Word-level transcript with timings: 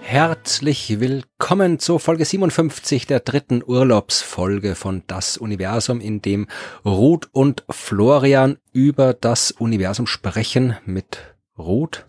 Herzlich 0.00 0.98
willkommen 0.98 1.78
zur 1.78 2.00
Folge 2.00 2.24
57 2.24 3.06
der 3.06 3.20
dritten 3.20 3.62
Urlaubsfolge 3.64 4.74
von 4.74 5.04
Das 5.06 5.36
Universum, 5.36 6.00
in 6.00 6.20
dem 6.20 6.48
Ruth 6.84 7.28
und 7.30 7.64
Florian 7.70 8.58
über 8.72 9.14
das 9.14 9.52
Universum 9.52 10.08
sprechen 10.08 10.76
mit 10.84 11.36
Ruth. 11.56 12.06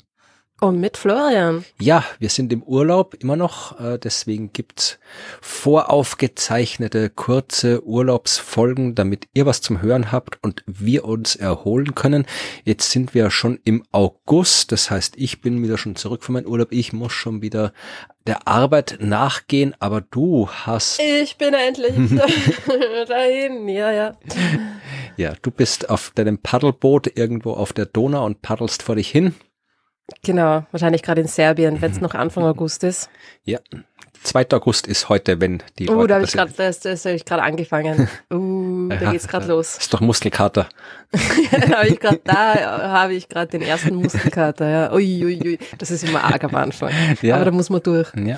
Und 0.64 0.80
mit 0.80 0.96
Florian. 0.96 1.66
Ja, 1.82 2.06
wir 2.20 2.30
sind 2.30 2.54
im 2.54 2.64
Urlaub 2.64 3.16
immer 3.16 3.36
noch, 3.36 3.82
äh, 3.82 4.00
deswegen 4.00 4.54
gibt's 4.54 4.98
voraufgezeichnete 5.42 7.10
kurze 7.10 7.86
Urlaubsfolgen, 7.86 8.96
damit 8.96 9.28
ihr 9.34 9.46
was 9.46 9.60
zum 9.60 9.82
Hören 9.82 10.14
habt 10.14 10.42
und 10.42 10.64
wir 10.66 11.04
uns 11.04 11.36
erholen 11.36 11.96
können. 11.96 12.26
Jetzt 12.64 12.92
sind 12.92 13.14
wir 13.14 13.30
schon 13.30 13.60
im 13.66 13.84
August, 13.92 14.72
das 14.72 14.90
heißt, 14.90 15.16
ich 15.18 15.42
bin 15.42 15.62
wieder 15.62 15.78
schon 15.78 15.98
zurück 15.98 16.24
von 16.24 16.32
meinem 16.32 16.48
Urlaub. 16.48 16.72
Ich 16.72 16.94
muss 16.94 17.12
schon 17.12 17.42
wieder 17.42 17.74
der 18.26 18.48
Arbeit 18.48 19.00
nachgehen, 19.02 19.76
aber 19.80 20.00
du 20.00 20.48
hast. 20.48 20.98
Ich 21.02 21.38
bin 21.38 21.54
endlich 21.54 21.92
dahin, 23.10 23.68
ja, 23.68 23.92
ja. 23.92 24.12
Ja, 25.18 25.34
du 25.42 25.52
bist 25.52 25.90
auf 25.90 26.14
deinem 26.16 26.38
Paddelboot 26.38 27.18
irgendwo 27.18 27.52
auf 27.52 27.74
der 27.74 27.86
Donau 27.86 28.26
und 28.26 28.42
paddelst 28.42 28.82
vor 28.82 28.96
dich 28.96 29.10
hin. 29.10 29.36
Genau, 30.24 30.66
wahrscheinlich 30.72 31.02
gerade 31.02 31.22
in 31.22 31.28
Serbien, 31.28 31.82
wenn 31.82 31.92
es 31.92 32.02
noch 32.02 32.14
Anfang 32.14 32.44
August 32.44 32.84
ist. 32.84 33.10
Ja, 33.46 33.60
2. 34.24 34.52
August 34.52 34.88
ist 34.88 35.10
heute, 35.10 35.40
wenn 35.42 35.62
die 35.78 35.90
Oh, 35.90 35.96
Leute 35.96 36.08
da 36.08 36.16
habe 36.16 36.26
ich 36.26 36.32
gerade 36.32 36.52
hab 36.52 37.06
ich 37.16 37.26
gerade 37.26 37.44
angefangen. 37.44 38.08
Uh, 38.34 38.90
da 38.90 39.12
geht's 39.12 39.28
gerade 39.28 39.48
los. 39.48 39.78
Ist 39.78 39.94
doch 39.94 40.02
Muskelkater. 40.02 40.68
da 41.12 41.78
habe 41.78 41.88
ich 41.88 42.00
gerade 42.00 42.22
da 42.24 42.56
habe 42.92 43.14
ich 43.14 43.30
gerade 43.30 43.52
den 43.52 43.62
ersten 43.62 43.96
Muskelkater, 43.96 44.70
ja. 44.70 44.94
Ui, 44.94 45.24
ui, 45.24 45.42
ui. 45.44 45.60
Das 45.78 45.92
ist 45.92 46.04
immer 46.04 46.24
arg 46.24 46.44
am 46.44 46.56
Anfang. 46.56 46.92
Ja. 47.22 47.36
Aber 47.36 47.46
da 47.46 47.52
muss 47.52 47.70
man 47.70 47.84
durch. 47.84 48.12
Ja. 48.16 48.38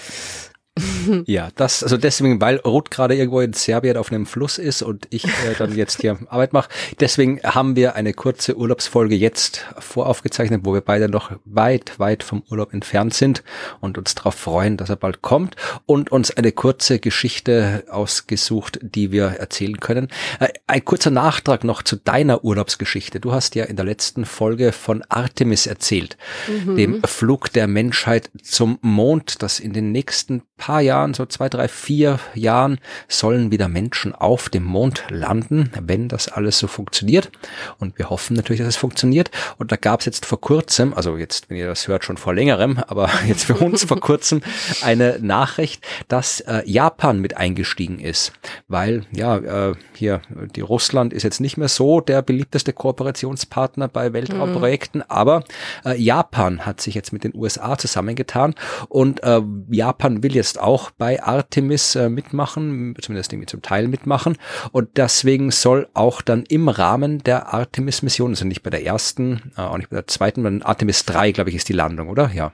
ja, 1.25 1.49
das, 1.55 1.83
also 1.83 1.97
deswegen, 1.97 2.41
weil 2.41 2.57
Ruth 2.57 2.91
gerade 2.91 3.15
irgendwo 3.15 3.41
in 3.41 3.53
Serbien 3.53 3.97
auf 3.97 4.11
einem 4.11 4.25
Fluss 4.25 4.57
ist 4.57 4.81
und 4.81 5.07
ich 5.09 5.25
äh, 5.25 5.55
dann 5.57 5.75
jetzt 5.75 6.01
hier 6.01 6.17
Arbeit 6.29 6.53
mache. 6.53 6.69
Deswegen 6.99 7.41
haben 7.43 7.75
wir 7.75 7.95
eine 7.95 8.13
kurze 8.13 8.57
Urlaubsfolge 8.57 9.15
jetzt 9.15 9.65
voraufgezeichnet, 9.79 10.61
wo 10.63 10.73
wir 10.73 10.81
beide 10.81 11.09
noch 11.09 11.31
weit, 11.45 11.99
weit 11.99 12.23
vom 12.23 12.43
Urlaub 12.49 12.73
entfernt 12.73 13.13
sind 13.13 13.43
und 13.81 13.97
uns 13.97 14.15
darauf 14.15 14.35
freuen, 14.35 14.77
dass 14.77 14.89
er 14.89 14.95
bald 14.95 15.21
kommt 15.21 15.55
und 15.85 16.11
uns 16.11 16.31
eine 16.31 16.51
kurze 16.51 16.99
Geschichte 16.99 17.83
ausgesucht, 17.89 18.79
die 18.81 19.11
wir 19.11 19.25
erzählen 19.25 19.79
können. 19.79 20.09
Äh, 20.39 20.49
ein 20.67 20.83
kurzer 20.83 21.11
Nachtrag 21.11 21.63
noch 21.63 21.83
zu 21.83 21.95
deiner 21.95 22.43
Urlaubsgeschichte. 22.43 23.19
Du 23.19 23.31
hast 23.31 23.55
ja 23.55 23.65
in 23.65 23.75
der 23.75 23.85
letzten 23.85 24.25
Folge 24.25 24.71
von 24.71 25.03
Artemis 25.09 25.67
erzählt, 25.67 26.17
dem 26.47 27.01
Flug 27.03 27.51
der 27.53 27.67
Menschheit 27.67 28.29
zum 28.41 28.79
Mond, 28.81 29.41
das 29.41 29.59
in 29.59 29.73
den 29.73 29.91
nächsten 29.91 30.43
paar 30.57 30.81
Jahren, 30.81 31.13
so 31.13 31.25
zwei, 31.25 31.49
drei, 31.49 31.67
vier 31.67 32.19
Jahren, 32.33 32.79
sollen 33.07 33.51
wieder 33.51 33.67
Menschen 33.67 34.15
auf 34.15 34.49
dem 34.49 34.63
Mond 34.63 35.03
landen, 35.09 35.69
wenn 35.79 36.07
das 36.07 36.27
alles 36.27 36.59
so 36.59 36.67
funktioniert. 36.67 37.29
Und 37.77 37.97
wir 37.97 38.09
hoffen 38.09 38.35
natürlich, 38.35 38.59
dass 38.59 38.69
es 38.69 38.75
funktioniert. 38.75 39.31
Und 39.57 39.71
da 39.71 39.75
gab 39.75 39.99
es 39.99 40.05
jetzt 40.05 40.25
vor 40.25 40.39
kurzem, 40.39 40.93
also 40.93 41.17
jetzt, 41.17 41.49
wenn 41.49 41.57
ihr 41.57 41.67
das 41.67 41.87
hört, 41.87 42.05
schon 42.05 42.17
vor 42.17 42.33
längerem, 42.33 42.77
aber 42.87 43.09
jetzt 43.27 43.45
für 43.45 43.55
uns 43.55 43.83
vor 43.83 43.99
kurzem 43.99 44.41
eine 44.81 45.19
Nachricht, 45.19 45.85
dass 46.07 46.39
äh, 46.41 46.61
Japan 46.65 47.19
mit 47.19 47.37
eingestiegen 47.37 47.99
ist. 47.99 48.31
Weil, 48.67 49.05
ja, 49.11 49.37
äh, 49.37 49.75
hier, 49.93 50.21
die 50.55 50.61
Russland 50.61 51.11
ist 51.13 51.23
jetzt 51.23 51.41
nicht 51.41 51.57
mehr 51.57 51.67
so 51.67 51.99
der 51.99 52.21
beliebteste 52.21 52.71
Kooperationspartner 52.71 53.87
bei 53.87 54.13
Weltraumprojekten, 54.13 55.03
aber 55.09 55.43
äh, 55.83 55.99
Japan 56.01 56.65
hat 56.65 56.81
sich 56.81 56.95
jetzt 56.95 57.11
mit 57.11 57.23
den 57.23 57.35
USA 57.35 57.77
zusammengetan 57.77 58.55
und 58.87 59.21
äh, 59.23 59.41
Japan 59.69 60.23
will 60.23 60.35
jetzt 60.35 60.44
auch 60.53 60.91
bei 60.91 61.21
Artemis 61.21 61.95
äh, 61.95 62.09
mitmachen, 62.09 62.95
zumindest 63.01 63.33
irgendwie 63.33 63.47
zum 63.47 63.61
Teil 63.61 63.87
mitmachen. 63.87 64.37
Und 64.71 64.97
deswegen 64.97 65.51
soll 65.51 65.87
auch 65.93 66.21
dann 66.21 66.43
im 66.43 66.69
Rahmen 66.69 67.19
der 67.23 67.53
Artemis-Mission, 67.53 68.31
also 68.31 68.45
nicht 68.45 68.63
bei 68.63 68.69
der 68.69 68.85
ersten, 68.85 69.51
äh, 69.57 69.61
auch 69.61 69.77
nicht 69.77 69.89
bei 69.89 69.97
der 69.97 70.07
zweiten, 70.07 70.43
sondern 70.43 70.61
Artemis 70.61 71.05
3, 71.05 71.31
glaube 71.31 71.49
ich, 71.49 71.55
ist 71.55 71.69
die 71.69 71.73
Landung, 71.73 72.09
oder? 72.09 72.31
Ja. 72.33 72.53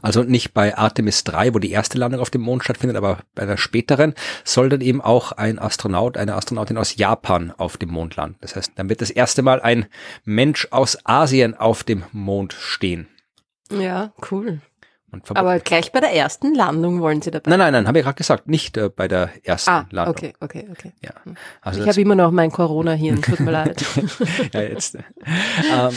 Also 0.00 0.22
nicht 0.22 0.54
bei 0.54 0.76
Artemis 0.76 1.24
3, 1.24 1.54
wo 1.54 1.58
die 1.58 1.70
erste 1.70 1.98
Landung 1.98 2.20
auf 2.20 2.30
dem 2.30 2.40
Mond 2.40 2.64
stattfindet, 2.64 2.96
aber 2.96 3.18
bei 3.34 3.44
der 3.44 3.56
späteren 3.56 4.14
soll 4.44 4.68
dann 4.68 4.80
eben 4.80 5.00
auch 5.00 5.32
ein 5.32 5.58
Astronaut, 5.58 6.16
eine 6.16 6.34
Astronautin 6.34 6.78
aus 6.78 6.96
Japan 6.96 7.52
auf 7.56 7.76
dem 7.76 7.90
Mond 7.90 8.16
landen. 8.16 8.38
Das 8.40 8.56
heißt, 8.56 8.72
dann 8.76 8.88
wird 8.88 9.02
das 9.02 9.10
erste 9.10 9.42
Mal 9.42 9.60
ein 9.60 9.86
Mensch 10.24 10.68
aus 10.70 10.98
Asien 11.04 11.54
auf 11.54 11.84
dem 11.84 12.04
Mond 12.12 12.54
stehen. 12.54 13.08
Ja, 13.70 14.12
cool. 14.30 14.60
Aber 15.34 15.58
gleich 15.60 15.90
bei 15.92 16.00
der 16.00 16.12
ersten 16.12 16.54
Landung 16.54 17.00
wollen 17.00 17.22
Sie 17.22 17.30
dabei. 17.30 17.48
nein, 17.50 17.58
nein, 17.58 17.72
nein, 17.72 17.88
habe 17.88 17.98
ich 17.98 18.04
gerade 18.04 18.16
gesagt, 18.16 18.46
nicht 18.48 18.76
äh, 18.76 18.90
bei 18.94 19.08
der 19.08 19.30
ersten 19.42 19.70
Ah, 19.70 19.86
Landung. 19.90 20.14
okay, 20.16 20.32
okay, 20.40 20.68
okay. 20.70 20.92
Ja. 21.02 21.10
Also 21.62 21.80
Ich 21.82 21.88
habe 21.88 22.00
immer 22.00 22.14
noch 22.14 22.30
mein 22.30 22.50
Corona-Hirn, 22.52 23.22
tut 23.22 23.40
mir 23.40 23.50
leid. 23.52 23.82
ja, 24.52 24.60
jetzt. 24.62 24.96
ähm, 24.96 25.90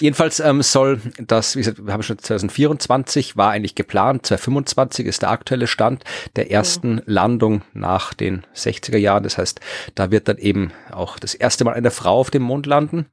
jedenfalls 0.00 0.40
ähm, 0.40 0.62
soll 0.62 1.00
das, 1.18 1.56
wie 1.56 1.60
gesagt, 1.60 1.84
wir 1.86 1.92
haben 1.92 2.02
schon 2.02 2.18
2024, 2.18 3.36
war 3.36 3.50
eigentlich 3.52 3.74
geplant, 3.74 4.26
2025 4.26 5.06
ist 5.06 5.22
der 5.22 5.30
aktuelle 5.30 5.66
Stand 5.66 6.04
der 6.36 6.50
ersten 6.50 7.00
Landung 7.06 7.62
nach 7.72 8.12
den 8.14 8.44
60er 8.54 8.98
Jahren. 8.98 9.22
Das 9.22 9.38
heißt, 9.38 9.60
da 9.94 10.10
wird 10.10 10.28
dann 10.28 10.38
eben 10.38 10.72
auch 10.90 11.18
das 11.18 11.34
erste 11.34 11.64
Mal 11.64 11.74
eine 11.74 11.90
Frau 11.90 12.18
auf 12.20 12.30
dem 12.30 12.42
Mond 12.42 12.66
landen. 12.66 13.06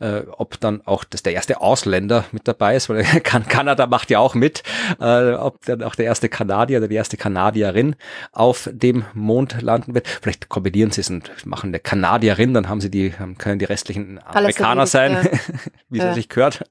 Äh, 0.00 0.22
ob 0.38 0.58
dann 0.60 0.80
auch 0.86 1.04
das 1.04 1.22
der 1.22 1.34
erste 1.34 1.60
Ausländer 1.60 2.24
mit 2.32 2.48
dabei 2.48 2.76
ist, 2.76 2.88
weil 2.88 3.02
kan 3.22 3.46
Kanada 3.46 3.86
macht 3.86 4.10
ja 4.10 4.18
auch 4.18 4.34
mit, 4.34 4.62
äh, 5.02 5.34
ob 5.34 5.64
dann 5.66 5.82
auch 5.82 5.94
der 5.94 6.06
erste 6.06 6.28
Kanadier 6.28 6.78
oder 6.78 6.88
die 6.88 6.94
erste 6.94 7.16
Kanadierin 7.16 7.96
auf 8.32 8.70
dem 8.72 9.04
Mond 9.14 9.60
landen 9.60 9.94
wird. 9.94 10.06
Vielleicht 10.06 10.48
kombinieren 10.48 10.90
sie 10.90 11.00
es 11.00 11.10
und 11.10 11.30
machen 11.44 11.68
eine 11.70 11.80
Kanadierin, 11.80 12.54
dann 12.54 12.68
haben 12.68 12.80
sie 12.80 12.90
die, 12.90 13.12
können 13.38 13.58
die 13.58 13.64
restlichen 13.64 14.20
Amerikaner 14.24 14.86
sein, 14.86 15.12
ja. 15.12 15.22
wie 15.90 15.98
es 15.98 16.04
Ja. 16.04 16.14
sich 16.14 16.28
gehört. 16.28 16.64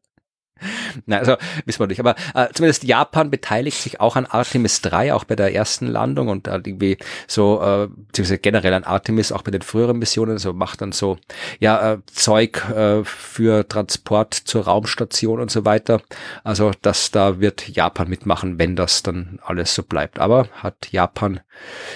Nein, 1.05 1.19
also 1.19 1.37
wissen 1.65 1.79
wir 1.79 1.87
nicht. 1.87 1.99
Aber 1.99 2.15
äh, 2.35 2.47
zumindest 2.53 2.83
Japan 2.83 3.29
beteiligt 3.29 3.77
sich 3.77 3.99
auch 3.99 4.15
an 4.15 4.25
Artemis 4.25 4.81
3, 4.81 5.13
auch 5.13 5.23
bei 5.23 5.35
der 5.35 5.53
ersten 5.53 5.87
Landung 5.87 6.27
und 6.27 6.47
da 6.47 6.55
irgendwie 6.55 6.97
so, 7.27 7.61
äh, 7.61 7.87
beziehungsweise 7.87 8.39
generell 8.39 8.73
an 8.73 8.83
Artemis, 8.83 9.31
auch 9.31 9.41
bei 9.41 9.51
den 9.51 9.61
früheren 9.61 9.99
Missionen, 9.99 10.37
so 10.37 10.53
macht 10.53 10.81
dann 10.81 10.91
so, 10.91 11.17
ja, 11.59 11.93
äh, 11.93 11.97
Zeug 12.11 12.69
äh, 12.69 13.03
für 13.03 13.67
Transport 13.67 14.33
zur 14.33 14.65
Raumstation 14.65 15.39
und 15.39 15.51
so 15.51 15.65
weiter. 15.65 16.01
Also 16.43 16.71
das, 16.81 17.11
da 17.11 17.39
wird 17.39 17.69
Japan 17.69 18.09
mitmachen, 18.09 18.59
wenn 18.59 18.75
das 18.75 19.03
dann 19.03 19.39
alles 19.43 19.75
so 19.75 19.83
bleibt. 19.83 20.19
Aber 20.19 20.47
hat 20.53 20.91
Japan, 20.91 21.41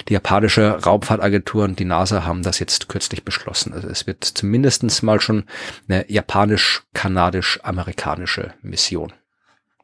die 0.07 0.13
japanische 0.13 0.83
Raumfahrtagentur 0.83 1.63
und 1.63 1.79
die 1.79 1.85
NASA 1.85 2.25
haben 2.25 2.43
das 2.43 2.59
jetzt 2.59 2.89
kürzlich 2.89 3.23
beschlossen. 3.23 3.73
Also 3.73 3.87
es 3.87 4.05
wird 4.07 4.23
zumindestens 4.23 5.01
mal 5.01 5.19
schon 5.19 5.45
eine 5.87 6.11
japanisch-kanadisch-amerikanische 6.11 8.53
Mission. 8.61 8.84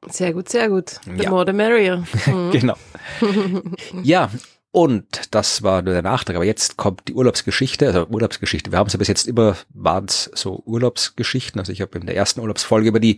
Sehr 0.10 0.34
gut, 0.34 0.50
sehr 0.50 0.68
gut. 0.70 1.00
The 1.06 1.24
Ja. 1.24 1.30
more 1.30 1.46
the 1.46 1.54
merrier. 1.54 2.04
Mhm. 2.26 2.52
Genau. 2.52 2.76
ja, 4.04 4.30
und 4.74 5.06
das 5.32 5.64
war 5.64 5.82
nur 5.82 5.94
der 5.94 6.02
Nachtrag. 6.02 6.38
Aber 6.38 6.46
jetzt 6.46 6.78
kommt 6.78 7.10
die 7.10 7.14
Urlaubsgeschichte, 7.14 7.88
also 7.88 8.08
Urlaubsgeschichte. 8.08 8.72
Wir 8.72 8.80
haben 8.80 8.88
es 8.88 8.94
ja 8.94 9.00
bis 9.00 9.10
jetzt 9.10 9.28
immer, 9.28 9.58
waren 9.74 10.06
es 10.06 10.32
so 10.34 10.64
Urlaubsgeschichten. 10.66 11.60
Also 11.60 11.74
ich 11.74 11.82
habe 11.82 12.00
in 12.00 12.06
der 12.06 12.16
ersten 12.16 12.40
Urlaubsfolge 12.40 12.88
über 12.88 13.02
die, 13.02 13.18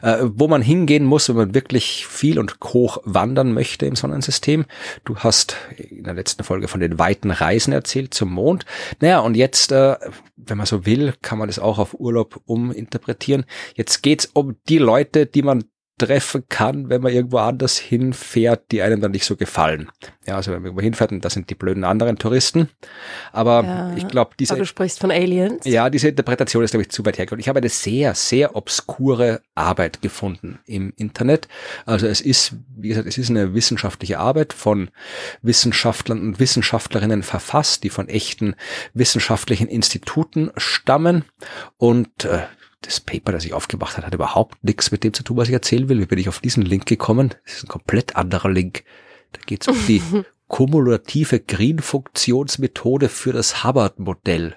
äh, 0.00 0.20
wo 0.22 0.48
man 0.48 0.62
hingehen 0.62 1.04
muss, 1.04 1.28
wenn 1.28 1.36
man 1.36 1.54
wirklich 1.54 2.06
viel 2.06 2.38
und 2.38 2.56
hoch 2.64 2.98
wandern 3.04 3.52
möchte 3.52 3.84
im 3.84 3.96
Sonnensystem. 3.96 4.64
Du 5.04 5.16
hast 5.16 5.58
in 5.76 6.04
der 6.04 6.14
letzten 6.14 6.42
Folge 6.42 6.68
von 6.68 6.80
den 6.80 6.98
weiten 6.98 7.30
Reisen 7.30 7.74
erzählt 7.74 8.14
zum 8.14 8.32
Mond. 8.32 8.64
Naja, 9.00 9.20
und 9.20 9.36
jetzt, 9.36 9.72
äh, 9.72 9.96
wenn 10.36 10.56
man 10.56 10.66
so 10.66 10.86
will, 10.86 11.12
kann 11.20 11.38
man 11.38 11.48
das 11.48 11.58
auch 11.58 11.78
auf 11.78 11.92
Urlaub 11.92 12.40
uminterpretieren. 12.46 13.44
Jetzt 13.74 14.02
geht's 14.02 14.30
um 14.32 14.56
die 14.70 14.78
Leute, 14.78 15.26
die 15.26 15.42
man 15.42 15.64
treffen 15.98 16.44
kann, 16.48 16.88
wenn 16.88 17.02
man 17.02 17.12
irgendwo 17.12 17.38
anders 17.38 17.78
hinfährt, 17.78 18.72
die 18.72 18.82
einem 18.82 19.00
dann 19.00 19.12
nicht 19.12 19.24
so 19.24 19.36
gefallen. 19.36 19.88
Ja, 20.26 20.36
also 20.36 20.50
wenn 20.50 20.58
man 20.58 20.66
irgendwo 20.66 20.82
hinfährt, 20.82 21.12
und 21.12 21.24
das 21.24 21.34
sind 21.34 21.50
die 21.50 21.54
blöden 21.54 21.84
anderen 21.84 22.16
Touristen. 22.18 22.68
Aber 23.32 23.62
Ja. 23.64 23.94
ich 23.96 24.08
glaube, 24.08 24.32
diese, 24.38 24.54
Aber 24.54 24.60
du 24.60 24.66
sprichst 24.66 24.98
von 24.98 25.10
Aliens. 25.10 25.64
ja, 25.64 25.90
diese 25.90 26.08
Interpretation 26.08 26.64
ist, 26.64 26.72
glaube 26.72 26.82
ich, 26.82 26.90
zu 26.90 27.04
weit 27.06 27.18
hergeholt. 27.18 27.40
Ich 27.40 27.48
habe 27.48 27.58
eine 27.60 27.68
sehr, 27.68 28.14
sehr 28.14 28.56
obskure 28.56 29.42
Arbeit 29.54 30.02
gefunden 30.02 30.58
im 30.66 30.92
Internet. 30.96 31.46
Also 31.86 32.06
es 32.06 32.20
ist, 32.20 32.54
wie 32.76 32.88
gesagt, 32.88 33.06
es 33.06 33.18
ist 33.18 33.30
eine 33.30 33.54
wissenschaftliche 33.54 34.18
Arbeit 34.18 34.52
von 34.52 34.90
Wissenschaftlern 35.42 36.20
und 36.20 36.40
Wissenschaftlerinnen 36.40 37.22
verfasst, 37.22 37.84
die 37.84 37.90
von 37.90 38.08
echten 38.08 38.56
wissenschaftlichen 38.94 39.68
Instituten 39.68 40.50
stammen. 40.56 41.24
Und 41.76 42.24
äh, 42.24 42.40
das 42.86 43.00
Paper, 43.00 43.32
das 43.32 43.44
ich 43.44 43.52
aufgemacht 43.52 43.96
habe, 43.96 44.06
hat 44.06 44.14
überhaupt 44.14 44.62
nichts 44.62 44.90
mit 44.90 45.04
dem 45.04 45.12
zu 45.14 45.22
tun, 45.22 45.36
was 45.36 45.48
ich 45.48 45.54
erzählen 45.54 45.88
will. 45.88 46.00
Wie 46.00 46.06
bin 46.06 46.18
ich 46.18 46.28
auf 46.28 46.40
diesen 46.40 46.62
Link 46.62 46.86
gekommen? 46.86 47.34
Das 47.44 47.54
ist 47.54 47.64
ein 47.64 47.68
komplett 47.68 48.16
anderer 48.16 48.50
Link. 48.50 48.84
Da 49.32 49.40
geht 49.46 49.62
es 49.62 49.68
um 49.68 49.86
die 49.86 50.02
kumulative 50.48 51.40
Green-Funktionsmethode 51.40 53.08
für 53.08 53.32
das 53.32 53.64
Hubbard-Modell. 53.64 54.56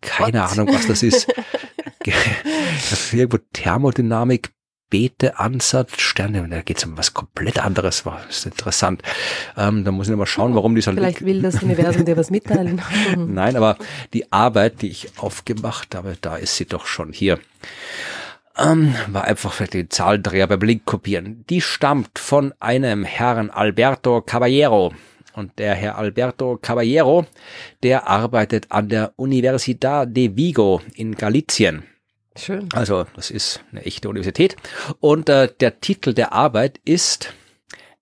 Keine 0.00 0.40
What? 0.40 0.52
Ahnung, 0.52 0.74
was 0.74 0.86
das 0.86 1.02
ist. 1.02 1.28
das 2.04 2.92
ist 2.92 3.12
irgendwo 3.14 3.38
Thermodynamik, 3.52 4.52
Beete-Ansatz, 4.92 6.02
Sterne, 6.02 6.46
da 6.50 6.60
geht 6.60 6.76
es 6.76 6.84
um 6.84 6.98
was 6.98 7.14
komplett 7.14 7.58
anderes, 7.64 8.04
war 8.04 8.20
ist 8.28 8.44
interessant. 8.44 9.02
Ähm, 9.56 9.86
da 9.86 9.90
muss 9.90 10.10
ich 10.10 10.14
mal 10.14 10.26
schauen, 10.26 10.54
warum 10.54 10.74
dieser 10.74 10.92
Vielleicht 10.92 11.24
will 11.24 11.40
das 11.40 11.62
Universum 11.62 12.04
dir 12.04 12.18
was 12.18 12.30
mitteilen. 12.30 12.82
Nein, 13.16 13.56
aber 13.56 13.78
die 14.12 14.30
Arbeit, 14.30 14.82
die 14.82 14.90
ich 14.90 15.08
aufgemacht 15.16 15.94
habe, 15.94 16.18
da 16.20 16.36
ist 16.36 16.58
sie 16.58 16.66
doch 16.66 16.84
schon 16.84 17.10
hier. 17.10 17.38
Ähm, 18.58 18.94
war 19.08 19.24
einfach 19.24 19.54
für 19.54 19.64
den 19.64 19.88
Zahlendreher 19.88 20.46
beim 20.46 20.60
Link 20.60 20.84
kopieren. 20.84 21.46
Die 21.48 21.62
stammt 21.62 22.18
von 22.18 22.52
einem 22.60 23.04
Herrn 23.04 23.48
Alberto 23.48 24.20
Caballero. 24.20 24.92
Und 25.32 25.58
der 25.58 25.74
Herr 25.74 25.96
Alberto 25.96 26.58
Caballero, 26.60 27.24
der 27.82 28.08
arbeitet 28.08 28.66
an 28.68 28.90
der 28.90 29.14
Universidad 29.16 30.14
de 30.14 30.36
Vigo 30.36 30.82
in 30.94 31.14
Galicien. 31.14 31.84
Schön. 32.36 32.68
Also 32.72 33.06
das 33.14 33.30
ist 33.30 33.60
eine 33.70 33.84
echte 33.84 34.08
Universität. 34.08 34.56
Und 35.00 35.28
äh, 35.28 35.48
der 35.60 35.80
Titel 35.80 36.14
der 36.14 36.32
Arbeit 36.32 36.80
ist 36.84 37.32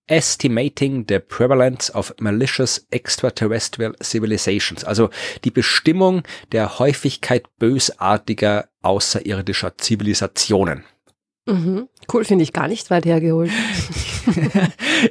Estimating 0.07 1.05
the 1.07 1.19
Prevalence 1.19 1.93
of 1.93 2.13
Malicious 2.19 2.85
Extraterrestrial 2.91 3.95
Civilizations. 4.01 4.83
Also 4.83 5.09
die 5.43 5.51
Bestimmung 5.51 6.23
der 6.51 6.79
Häufigkeit 6.79 7.45
bösartiger 7.59 8.67
außerirdischer 8.81 9.77
Zivilisationen. 9.77 10.83
Mhm. 11.47 11.87
Cool, 12.11 12.23
finde 12.23 12.43
ich 12.43 12.53
gar 12.53 12.67
nicht 12.67 12.91
weit 12.91 13.05
hergeholt. 13.05 13.49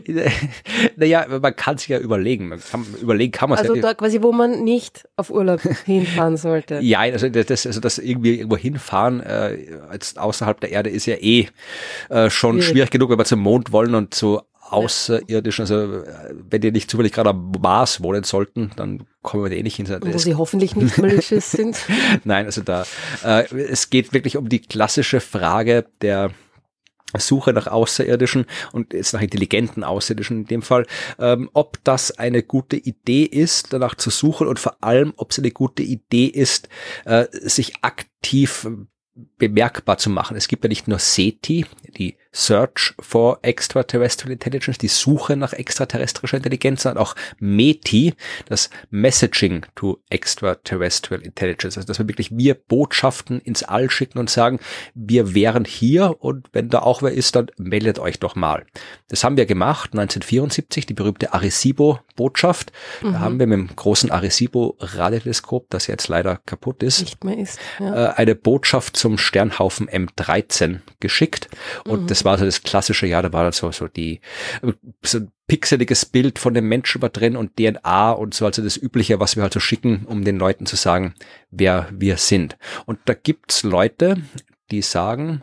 naja, 0.96 1.26
man 1.28 1.56
kann 1.56 1.76
sich 1.76 1.88
ja 1.88 1.98
überlegen. 1.98 2.48
Man 2.48 2.60
kann, 2.60 2.86
überlegen 3.00 3.32
kann 3.32 3.50
man 3.50 3.58
Also 3.58 3.74
ja. 3.74 3.82
da 3.82 3.94
quasi, 3.94 4.22
wo 4.22 4.30
man 4.30 4.62
nicht 4.62 5.08
auf 5.16 5.30
Urlaub 5.30 5.60
hinfahren 5.86 6.36
sollte. 6.36 6.78
ja, 6.80 7.00
also 7.00 7.28
das, 7.28 7.66
also 7.66 7.80
das 7.80 7.98
irgendwie 7.98 8.36
irgendwo 8.36 8.56
hinfahren, 8.56 9.20
äh, 9.20 9.80
als 9.88 10.16
außerhalb 10.16 10.60
der 10.60 10.70
Erde 10.70 10.90
ist 10.90 11.06
ja 11.06 11.16
eh 11.16 11.48
äh, 12.10 12.30
schon 12.30 12.56
schwierig. 12.56 12.68
schwierig 12.68 12.90
genug, 12.90 13.10
wenn 13.10 13.18
wir 13.18 13.24
zum 13.24 13.40
Mond 13.40 13.72
wollen 13.72 13.96
und 13.96 14.14
zu 14.14 14.40
Außerirdischen, 14.72 15.62
also 15.62 16.04
wenn 16.32 16.60
die 16.60 16.72
nicht 16.72 16.90
zufällig 16.90 17.12
gerade 17.12 17.30
am 17.30 17.52
Mars 17.60 18.02
wohnen 18.02 18.24
sollten, 18.24 18.70
dann 18.76 19.06
kommen 19.22 19.44
wir 19.44 19.50
da 19.50 19.56
eh 19.56 19.62
nicht 19.62 19.76
hin. 19.76 19.88
Wo 19.88 20.18
sie 20.18 20.34
hoffentlich 20.34 20.76
nicht 20.76 20.98
malicious 20.98 21.50
sind. 21.50 21.76
Nein, 22.24 22.46
also 22.46 22.62
da, 22.62 22.84
äh, 23.24 23.44
es 23.54 23.90
geht 23.90 24.12
wirklich 24.12 24.36
um 24.36 24.48
die 24.48 24.60
klassische 24.60 25.20
Frage 25.20 25.86
der 26.02 26.30
Suche 27.18 27.52
nach 27.52 27.66
Außerirdischen 27.66 28.46
und 28.72 28.92
jetzt 28.92 29.12
nach 29.12 29.20
intelligenten 29.20 29.82
Außerirdischen 29.82 30.42
in 30.42 30.46
dem 30.46 30.62
Fall, 30.62 30.86
ähm, 31.18 31.50
ob 31.52 31.82
das 31.82 32.12
eine 32.12 32.42
gute 32.42 32.76
Idee 32.76 33.24
ist, 33.24 33.72
danach 33.72 33.96
zu 33.96 34.10
suchen 34.10 34.46
und 34.46 34.60
vor 34.60 34.82
allem, 34.82 35.12
ob 35.16 35.32
es 35.32 35.38
eine 35.38 35.50
gute 35.50 35.82
Idee 35.82 36.26
ist, 36.26 36.68
äh, 37.04 37.26
sich 37.32 37.74
aktiv 37.82 38.68
bemerkbar 39.38 39.98
zu 39.98 40.10
machen. 40.10 40.36
Es 40.36 40.48
gibt 40.48 40.64
ja 40.64 40.68
nicht 40.68 40.88
nur 40.88 40.98
SETI, 40.98 41.66
die 41.96 42.16
Search 42.32 42.94
for 43.00 43.38
Extraterrestrial 43.42 44.32
Intelligence, 44.32 44.78
die 44.78 44.88
Suche 44.88 45.36
nach 45.36 45.52
extraterrestrischer 45.52 46.36
Intelligenz, 46.36 46.82
sondern 46.82 47.02
auch 47.02 47.16
METI, 47.38 48.14
das 48.46 48.70
Messaging 48.90 49.66
to 49.74 50.00
Extraterrestrial 50.10 51.22
Intelligence. 51.22 51.76
Also, 51.76 51.86
dass 51.86 51.98
wir 51.98 52.08
wirklich 52.08 52.30
wir 52.36 52.54
Botschaften 52.54 53.40
ins 53.40 53.62
All 53.64 53.90
schicken 53.90 54.18
und 54.18 54.30
sagen, 54.30 54.60
wir 54.94 55.34
wären 55.34 55.64
hier 55.64 56.22
und 56.22 56.48
wenn 56.52 56.68
da 56.68 56.80
auch 56.80 57.02
wer 57.02 57.12
ist, 57.12 57.34
dann 57.34 57.50
meldet 57.56 57.98
euch 57.98 58.20
doch 58.20 58.36
mal. 58.36 58.64
Das 59.08 59.24
haben 59.24 59.36
wir 59.36 59.46
gemacht, 59.46 59.90
1974, 59.92 60.86
die 60.86 60.94
berühmte 60.94 61.32
Arecibo-Botschaft. 61.34 62.72
Mhm. 63.02 63.12
Da 63.12 63.18
haben 63.20 63.38
wir 63.40 63.46
mit 63.48 63.58
dem 63.58 63.74
großen 63.74 64.10
Arecibo-Radioteleskop, 64.10 65.66
das 65.70 65.88
jetzt 65.88 66.06
leider 66.08 66.36
kaputt 66.46 66.82
ist, 66.82 67.00
Nicht 67.00 67.24
mehr 67.24 67.38
ist 67.38 67.58
ja. 67.80 68.10
Äh, 68.10 68.14
eine 68.14 68.34
Botschaft 68.36 68.96
zum 68.96 69.18
Sternhaufen 69.18 69.88
M13 69.88 70.80
geschickt. 71.00 71.48
Und 71.84 72.02
mhm. 72.02 72.06
das 72.06 72.19
das 72.20 72.24
war 72.26 72.36
so 72.36 72.44
das 72.44 72.62
klassische, 72.62 73.06
ja, 73.06 73.22
da 73.22 73.32
war 73.32 73.44
dann 73.44 73.52
so, 73.52 73.72
so 73.72 73.88
die, 73.88 74.20
so 75.02 75.18
ein 75.18 75.32
pixeliges 75.46 76.04
Bild 76.04 76.38
von 76.38 76.52
dem 76.52 76.68
Menschen 76.68 77.00
war 77.00 77.08
drin 77.08 77.34
und 77.34 77.56
DNA 77.56 78.12
und 78.12 78.34
so, 78.34 78.44
also 78.44 78.62
das 78.62 78.76
Übliche, 78.76 79.20
was 79.20 79.36
wir 79.36 79.42
halt 79.42 79.54
so 79.54 79.60
schicken, 79.60 80.04
um 80.04 80.22
den 80.22 80.38
Leuten 80.38 80.66
zu 80.66 80.76
sagen, 80.76 81.14
wer 81.50 81.88
wir 81.90 82.18
sind. 82.18 82.58
Und 82.84 82.98
da 83.06 83.14
gibt's 83.14 83.62
Leute, 83.62 84.18
die 84.70 84.82
sagen, 84.82 85.42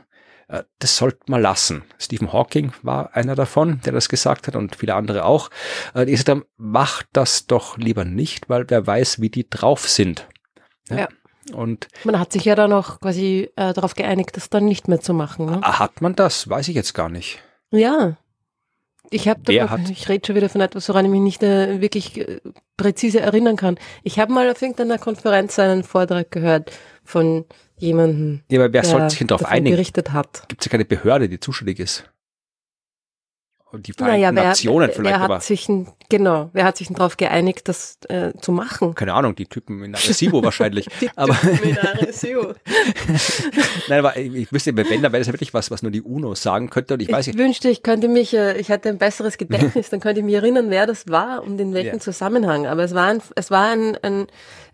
äh, 0.50 0.64
das 0.78 0.98
sollte 0.98 1.24
man 1.30 1.42
lassen. 1.42 1.84
Stephen 1.98 2.32
Hawking 2.32 2.74
war 2.84 3.16
einer 3.16 3.34
davon, 3.34 3.82
der 3.84 3.94
das 3.94 4.08
gesagt 4.08 4.46
hat 4.46 4.56
und 4.56 4.76
viele 4.76 4.94
andere 4.94 5.26
auch. 5.26 5.50
Äh, 5.96 6.06
die 6.06 6.12
gesagt 6.12 6.30
haben, 6.30 6.46
macht 6.58 7.08
das 7.12 7.48
doch 7.48 7.78
lieber 7.78 8.06
nicht, 8.06 8.50
weil 8.50 8.70
wer 8.70 8.86
weiß, 8.86 9.20
wie 9.20 9.32
die 9.32 9.50
drauf 9.50 9.90
sind. 9.90 10.28
Ja. 10.90 11.10
Und 11.54 11.88
man 12.04 12.20
hat 12.20 12.34
sich 12.34 12.46
ja 12.46 12.56
dann 12.56 12.74
auch 12.74 13.00
quasi 13.00 13.50
äh, 13.56 13.74
darauf 13.74 13.96
geeinigt, 13.96 14.36
das 14.36 14.50
dann 14.50 14.66
nicht 14.66 14.88
mehr 14.88 15.00
zu 15.00 15.14
machen. 15.14 15.46
Ne? 15.46 15.62
Hat 15.62 16.02
man 16.02 16.16
das? 16.16 16.50
Weiß 16.50 16.68
ich 16.68 16.76
jetzt 16.76 16.94
gar 16.94 17.10
nicht. 17.10 17.40
Ja. 17.72 18.18
Ich 19.10 19.30
habe 19.30 19.42
ich 19.90 20.10
rede 20.10 20.28
schon 20.28 20.36
wieder 20.36 20.50
von 20.50 20.60
etwas, 20.60 20.90
woran 20.90 21.06
ich 21.06 21.12
mich 21.12 21.22
nicht 21.22 21.44
äh, 21.44 21.80
wirklich 21.80 22.18
äh, 22.18 22.42
präzise 22.76 23.22
erinnern 23.22 23.56
kann. 23.56 23.78
Ich 24.04 24.20
habe 24.20 24.34
mal 24.34 24.50
auf 24.50 24.62
irgendeiner 24.62 24.98
Konferenz 24.98 25.58
einen 25.60 25.84
Vortrag 25.84 26.30
gehört 26.30 26.72
von 27.06 27.46
jemandem, 27.78 28.42
ja, 28.50 28.60
aber 28.60 28.74
wer 28.74 28.82
der 28.82 28.84
sollte 28.84 29.10
sich 29.12 29.26
darauf 29.26 29.46
einigen? 29.46 29.76
gerichtet 29.76 30.12
hat. 30.12 30.44
Gibt 30.50 30.62
es 30.62 30.66
ja 30.66 30.72
keine 30.72 30.84
Behörde, 30.84 31.30
die 31.30 31.40
zuständig 31.40 31.80
ist? 31.80 32.04
die 33.74 33.94
Vereinten 33.94 34.22
naja, 34.22 34.36
wer, 34.36 34.44
Nationen 34.44 34.92
vielleicht. 34.92 35.16
Wer 35.16 35.20
hat 35.20 35.30
aber. 35.30 35.40
sich 35.42 35.70
ein, 35.70 35.88
genau, 36.10 36.50
wer 36.54 36.66
hat 36.66 36.78
sich 36.78 36.88
darauf 36.88 37.18
geeinigt, 37.18 37.68
das 37.68 37.98
äh, 38.10 38.32
zu 38.40 38.52
machen? 38.52 38.96
Keine 38.96 39.14
Ahnung, 39.14 39.36
die 39.36 39.46
Typen 39.46 39.84
in 39.84 39.96
Arecibo 39.96 40.44
wahrscheinlich. 40.44 40.88
die 41.02 41.10
aber 41.16 41.34
Typen 41.34 41.70
in 41.70 41.78
Arecibo. 41.78 42.54
Nein, 43.88 44.00
aber 44.00 44.18
ich 44.18 44.52
wüsste, 44.52 44.76
wenn, 44.76 44.86
dann 45.02 45.12
wäre 45.12 45.20
das 45.20 45.28
ja 45.28 45.34
wirklich 45.34 45.54
was, 45.54 45.72
was 45.72 45.82
nur 45.82 45.92
die 45.92 46.02
UNO 46.02 46.36
sagen 46.36 46.70
könnte. 46.70 46.96
Und 46.96 47.02
ich, 47.02 47.12
weiß 47.12 47.28
ich 47.28 47.38
wünschte, 47.38 47.70
ich 47.70 47.84
könnte 47.84 48.08
mich, 48.08 48.34
äh, 48.34 48.58
ich 48.58 48.70
hätte 48.70 48.90
ein 48.90 48.98
besseres 48.98 49.38
Gedächtnis, 49.38 49.90
dann 49.90 50.00
könnte 50.00 50.20
ich 50.20 50.26
mich 50.26 50.36
erinnern, 50.36 50.70
wer 50.70 50.86
das 50.86 51.08
war 51.08 51.44
und 51.44 51.60
in 51.60 51.74
welchem 51.74 51.96
ja. 51.96 52.00
Zusammenhang. 52.00 52.68
Aber 52.68 52.84
es 52.84 52.94
war 52.94 53.08
ein, 53.08 53.22
es 53.36 53.52
war 53.52 53.70
ein, 53.70 53.98
ein 54.02 54.28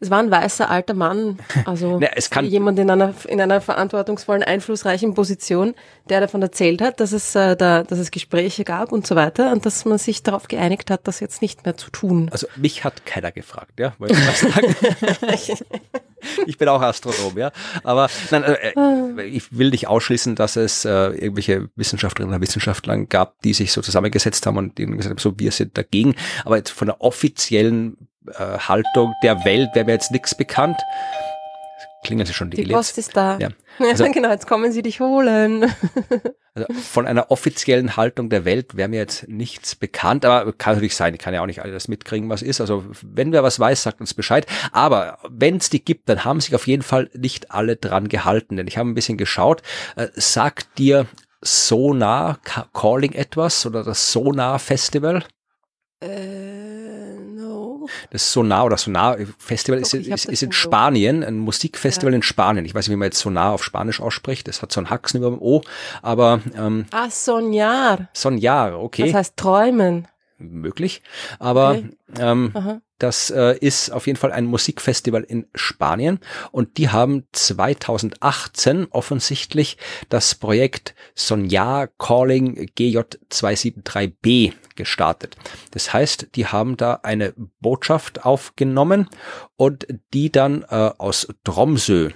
es 0.04 0.10
war 0.10 0.20
ein 0.20 0.30
weißer 0.30 0.70
alter 0.70 0.94
Mann, 0.94 1.40
also 1.66 1.98
Na, 2.02 2.08
es 2.16 2.30
kann 2.30 2.46
jemand 2.46 2.78
in 2.78 2.90
einer, 2.90 3.14
in 3.28 3.40
einer 3.40 3.62
verantwortungsvollen, 3.62 4.44
einflussreichen 4.44 5.14
Position, 5.14 5.76
der 6.10 6.20
davon 6.20 6.42
erzählt 6.42 6.82
hat, 6.82 7.00
dass 7.00 7.14
es, 7.14 7.34
äh, 7.36 7.56
da, 7.56 7.84
dass 7.84 8.00
es 8.00 8.12
Gespräche 8.12 8.66
gab 8.66 8.92
und 8.92 9.08
so 9.08 9.16
weiter 9.16 9.54
und 9.54 9.66
dass 9.66 9.86
man 9.86 9.98
sich 9.98 10.22
darauf 10.22 10.50
geeinigt 10.50 10.92
hat, 10.92 11.08
das 11.08 11.22
jetzt 11.24 11.42
nicht 11.42 11.66
mehr 11.66 11.76
zu 11.76 11.90
tun. 11.90 12.30
Also 12.32 12.48
mich 12.56 12.84
hat 12.84 13.06
keiner 13.06 13.32
gefragt, 13.32 13.80
ja, 13.80 13.94
wollte 13.98 14.14
ich 14.14 14.26
mal 14.26 14.52
sagen. 14.52 14.76
ich 16.48 16.58
bin 16.58 16.68
auch 16.68 16.82
Astronom, 16.82 17.38
ja. 17.38 17.52
Aber 17.84 18.10
nein, 18.30 18.44
äh, 18.44 18.74
ah. 18.76 19.22
ich 19.24 19.58
will 19.58 19.72
nicht 19.72 19.88
ausschließen, 19.88 20.36
dass 20.36 20.56
es 20.56 20.86
äh, 20.86 20.90
irgendwelche 20.90 21.70
Wissenschaftlerinnen 21.76 22.36
und 22.36 22.42
Wissenschaftler 22.42 22.98
gab, 23.06 23.42
die 23.42 23.54
sich 23.54 23.72
so 23.72 23.82
zusammengesetzt 23.82 24.46
haben 24.46 24.58
und 24.58 24.78
denen 24.78 24.98
gesagt 24.98 25.12
haben, 25.12 25.22
so 25.22 25.40
wir 25.40 25.52
sind 25.52 25.78
dagegen. 25.78 26.16
Aber 26.46 26.58
jetzt 26.58 26.70
von 26.70 26.88
der 26.88 27.02
offiziellen 27.02 28.10
äh, 28.28 28.58
Haltung 28.60 29.14
der 29.24 29.44
Welt 29.46 29.70
wäre 29.74 29.86
mir 29.86 29.94
jetzt 29.94 30.12
nichts 30.12 30.36
bekannt. 30.36 30.78
Klingeln 32.04 32.28
Sie 32.28 32.34
schon 32.34 32.50
die 32.50 32.64
Die 32.64 32.72
Post 32.72 32.98
ist 32.98 33.16
da. 33.16 33.38
Ja. 33.40 33.50
Also, 33.80 34.06
genau, 34.12 34.30
jetzt 34.30 34.46
kommen 34.46 34.72
Sie 34.72 34.84
dich 34.84 35.00
holen. 35.00 35.66
Also 36.56 36.72
von 36.74 37.08
einer 37.08 37.32
offiziellen 37.32 37.98
Haltung 37.98 38.30
der 38.30 38.46
Welt 38.46 38.78
wäre 38.78 38.88
mir 38.88 39.00
jetzt 39.00 39.28
nichts 39.28 39.76
bekannt, 39.76 40.24
aber 40.24 40.54
kann 40.54 40.76
natürlich 40.76 40.96
sein, 40.96 41.14
ich 41.14 41.20
kann 41.20 41.34
ja 41.34 41.42
auch 41.42 41.48
nicht 41.48 41.62
alles 41.62 41.88
mitkriegen, 41.88 42.30
was 42.30 42.44
ist. 42.44 42.62
Also 42.62 42.86
wenn 43.02 43.32
wer 43.32 43.44
was 43.44 43.60
weiß, 43.60 43.82
sagt 43.82 44.02
uns 44.02 44.14
Bescheid. 44.14 44.46
Aber 44.72 45.18
wenn 45.28 45.58
es 45.58 45.70
die 45.70 45.84
gibt, 45.84 46.10
dann 46.10 46.26
haben 46.26 46.42
sich 46.42 46.54
auf 46.54 46.68
jeden 46.68 46.84
Fall 46.84 47.10
nicht 47.14 47.52
alle 47.52 47.76
dran 47.76 48.08
gehalten, 48.08 48.58
denn 48.58 48.68
ich 48.68 48.78
habe 48.78 48.90
ein 48.90 48.96
bisschen 48.96 49.18
geschaut. 49.18 49.64
Äh, 49.96 50.10
sagt 50.14 50.78
dir 50.78 51.08
Sonar 51.42 52.40
Calling 52.74 53.14
etwas 53.14 53.66
oder 53.66 53.84
das 53.84 54.12
Sonar 54.12 54.60
Festival? 54.60 55.24
Äh. 56.02 57.13
Das 58.10 58.32
Sonar 58.32 58.66
oder 58.66 58.78
Sonar 58.78 59.18
Festival 59.38 59.82
Doch, 59.82 59.94
ist, 59.94 60.08
ist, 60.08 60.26
ist 60.26 60.44
in 60.44 60.52
Spanien, 60.52 61.24
ein 61.24 61.38
Musikfestival 61.38 62.14
ja. 62.14 62.18
in 62.18 62.24
Spanien. 62.24 62.66
Ich 62.66 62.74
weiß 62.74 62.88
nicht, 62.88 62.94
wie 62.94 63.00
man 63.00 63.08
jetzt 63.08 63.20
Sonar 63.20 63.54
auf 63.54 63.64
Spanisch 63.64 64.02
ausspricht. 64.02 64.48
Das 64.48 64.62
hat 64.62 64.72
so 64.72 64.82
ein 64.82 64.90
Haxen 64.90 65.20
über 65.20 65.30
dem 65.30 65.42
O, 65.42 65.62
aber 66.02 66.42
ähm, 66.58 66.86
Ah, 66.92 67.10
Sonjar. 67.10 68.10
Sonjar, 68.14 68.80
okay. 68.80 69.06
Das 69.06 69.14
heißt 69.14 69.38
träumen. 69.38 70.08
Möglich. 70.38 71.02
Aber 71.40 71.72
okay. 71.72 71.90
ähm, 72.20 72.82
das 73.04 73.30
äh, 73.32 73.58
ist 73.60 73.92
auf 73.92 74.08
jeden 74.08 74.18
Fall 74.18 74.32
ein 74.32 74.46
Musikfestival 74.46 75.24
in 75.24 75.46
Spanien 75.54 76.20
und 76.54 76.78
die 76.78 76.88
haben 76.88 77.26
2018 77.34 78.88
offensichtlich 78.92 79.78
das 80.08 80.36
Projekt 80.36 80.96
Sonja 81.14 81.88
Calling 81.98 82.70
GJ273B 82.78 84.54
gestartet. 84.76 85.36
Das 85.72 85.92
heißt, 85.92 86.30
die 86.36 86.48
haben 86.48 86.78
da 86.78 87.02
eine 87.04 87.34
Botschaft 87.60 88.24
aufgenommen 88.24 89.10
und 89.58 89.86
die 90.14 90.32
dann 90.32 90.64
äh, 90.70 90.92
aus 90.98 91.28
Tromsø 91.44 92.12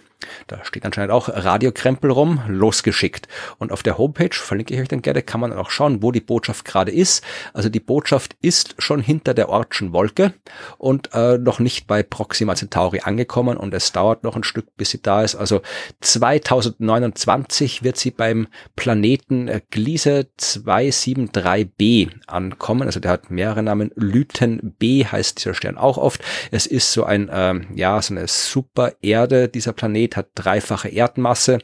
Da 0.47 0.63
steht 0.65 0.85
anscheinend 0.85 1.11
auch 1.11 1.29
Radiokrempel 1.29 2.09
rum, 2.09 2.41
losgeschickt. 2.47 3.27
Und 3.59 3.71
auf 3.71 3.83
der 3.83 3.97
Homepage, 3.97 4.33
verlinke 4.33 4.73
ich 4.73 4.79
euch 4.79 4.87
dann 4.87 5.01
gerne, 5.01 5.21
kann 5.21 5.41
man 5.41 5.53
auch 5.53 5.69
schauen, 5.69 6.01
wo 6.01 6.11
die 6.11 6.21
Botschaft 6.21 6.65
gerade 6.65 6.91
ist. 6.91 7.23
Also 7.53 7.69
die 7.69 7.79
Botschaft 7.79 8.35
ist 8.41 8.75
schon 8.79 9.01
hinter 9.01 9.33
der 9.33 9.49
Ortschen 9.49 9.93
Wolke 9.93 10.33
und 10.77 11.09
äh, 11.13 11.37
noch 11.37 11.59
nicht 11.59 11.87
bei 11.87 12.01
Proxima 12.03 12.55
Centauri 12.55 13.01
angekommen 13.01 13.57
und 13.57 13.73
es 13.73 13.91
dauert 13.91 14.23
noch 14.23 14.35
ein 14.35 14.43
Stück, 14.43 14.75
bis 14.75 14.89
sie 14.91 15.01
da 15.01 15.21
ist. 15.21 15.35
Also 15.35 15.61
2029 16.01 17.83
wird 17.83 17.97
sie 17.97 18.11
beim 18.11 18.47
Planeten 18.75 19.47
äh, 19.47 19.61
Gliese 19.69 20.27
273b 20.39 22.09
ankommen. 22.27 22.87
Also 22.87 22.99
der 22.99 23.11
hat 23.11 23.29
mehrere 23.29 23.61
Namen. 23.63 23.91
Lyten 23.95 24.75
B 24.79 25.05
heißt 25.05 25.39
dieser 25.39 25.53
Stern 25.53 25.77
auch 25.77 25.97
oft. 25.97 26.21
Es 26.51 26.65
ist 26.65 26.91
so 26.91 27.03
ein, 27.03 27.29
ähm, 27.31 27.67
ja, 27.75 28.01
so 28.01 28.13
eine 28.13 28.27
super 28.27 28.93
Erde, 29.01 29.47
dieser 29.47 29.73
Planet 29.73 30.06
hat 30.15 30.27
dreifache 30.35 30.89
Erdmasse, 30.89 31.59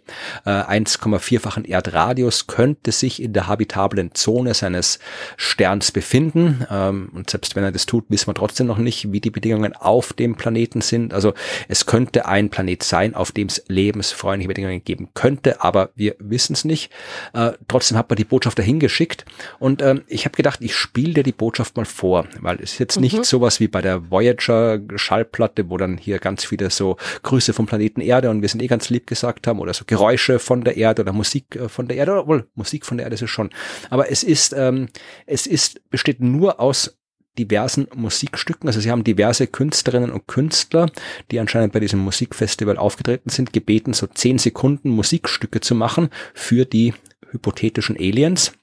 äh, 0.46 0.50
1,4-fachen 0.50 1.66
Erdradius, 1.66 2.48
könnte 2.48 2.92
sich 2.92 3.22
in 3.22 3.34
der 3.34 3.48
habitablen 3.48 4.14
Zone 4.14 4.54
seines 4.54 5.00
Sterns 5.38 5.92
befinden. 5.92 6.66
Ähm, 6.70 7.10
und 7.14 7.30
selbst 7.30 7.56
wenn 7.56 7.64
er 7.64 7.72
das 7.72 7.86
tut, 7.86 8.06
wissen 8.10 8.28
wir 8.28 8.34
trotzdem 8.34 8.68
noch 8.68 8.78
nicht, 8.78 9.12
wie 9.12 9.22
die 9.22 9.30
Bedingungen 9.30 9.76
auf 9.76 10.14
dem 10.14 10.36
Planeten 10.36 10.82
sind. 10.82 11.14
Also 11.14 11.34
es 11.68 11.86
könnte 11.86 12.26
ein 12.26 12.50
Planet 12.50 12.84
sein, 12.84 13.16
auf 13.16 13.32
dem 13.32 13.48
es 13.48 13.64
lebensfreundliche 13.68 14.48
Bedingungen 14.48 14.84
geben 14.84 15.10
könnte, 15.14 15.62
aber 15.62 15.90
wir 15.96 16.16
wissen 16.20 16.54
es 16.54 16.66
nicht. 16.66 16.92
Äh, 17.34 17.52
trotzdem 17.68 17.98
hat 17.98 18.10
man 18.10 18.18
die 18.18 18.26
Botschaft 18.26 18.60
dahin 18.60 18.80
geschickt 18.80 19.26
und 19.60 19.82
ähm, 19.82 20.04
ich 20.08 20.26
habe 20.26 20.36
gedacht, 20.36 20.60
ich 20.62 20.76
spiele 20.76 21.14
dir 21.14 21.24
die 21.24 21.32
Botschaft 21.32 21.78
mal 21.78 21.86
vor, 21.86 22.26
weil 22.40 22.58
es 22.62 22.74
ist 22.74 22.80
jetzt 22.80 22.96
mhm. 22.98 23.04
nicht 23.04 23.26
sowas 23.26 23.60
wie 23.60 23.68
bei 23.68 23.82
der 23.82 24.10
Voyager 24.10 24.80
Schallplatte, 24.96 25.70
wo 25.70 25.78
dann 25.78 25.98
hier 25.98 26.20
ganz 26.20 26.46
viele 26.46 26.70
so 26.70 26.98
Grüße 27.24 27.54
vom 27.54 27.66
Planeten 27.66 28.02
Erde 28.02 28.30
und 28.34 28.42
wir 28.42 28.50
sind 28.50 28.62
eh 28.62 28.68
ganz 28.68 28.90
lieb 28.90 29.08
gesagt 29.08 29.48
haben 29.48 29.60
oder 29.60 29.74
so 29.74 29.86
Geräusche 29.86 30.40
von 30.40 30.64
der 30.64 30.78
Erde 30.78 31.04
oder 31.04 31.14
Musik 31.14 31.56
äh, 31.56 31.70
von 31.70 31.88
der 31.88 31.98
Erde, 31.98 32.20
obwohl 32.20 32.48
Musik 32.56 32.86
von 32.86 32.98
der 32.98 33.06
Erde 33.06 33.16
ist 33.16 33.22
es 33.22 33.30
schon. 33.30 33.50
Aber 33.90 34.12
es 34.12 34.24
ist, 34.24 34.54
ähm, 34.54 34.88
es 35.26 35.48
ist, 35.48 35.90
besteht 35.90 36.20
nur 36.20 36.60
aus 36.60 36.98
diversen 37.38 37.88
Musikstücken. 37.96 38.68
Also 38.68 38.80
sie 38.80 38.92
haben 38.92 39.04
diverse 39.04 39.48
Künstlerinnen 39.48 40.12
und 40.12 40.28
Künstler, 40.28 40.92
die 41.32 41.40
anscheinend 41.40 41.74
bei 41.74 41.80
diesem 41.80 42.00
Musikfestival 42.00 42.78
aufgetreten 42.78 43.30
sind, 43.30 43.54
gebeten, 43.54 43.94
so 43.94 44.08
zehn 44.08 44.38
Sekunden 44.38 44.90
Musikstücke 44.90 45.62
zu 45.62 45.76
machen 45.76 46.10
für 46.34 46.66
die 46.66 46.94
hypothetischen 47.32 47.98
Aliens. 47.98 48.54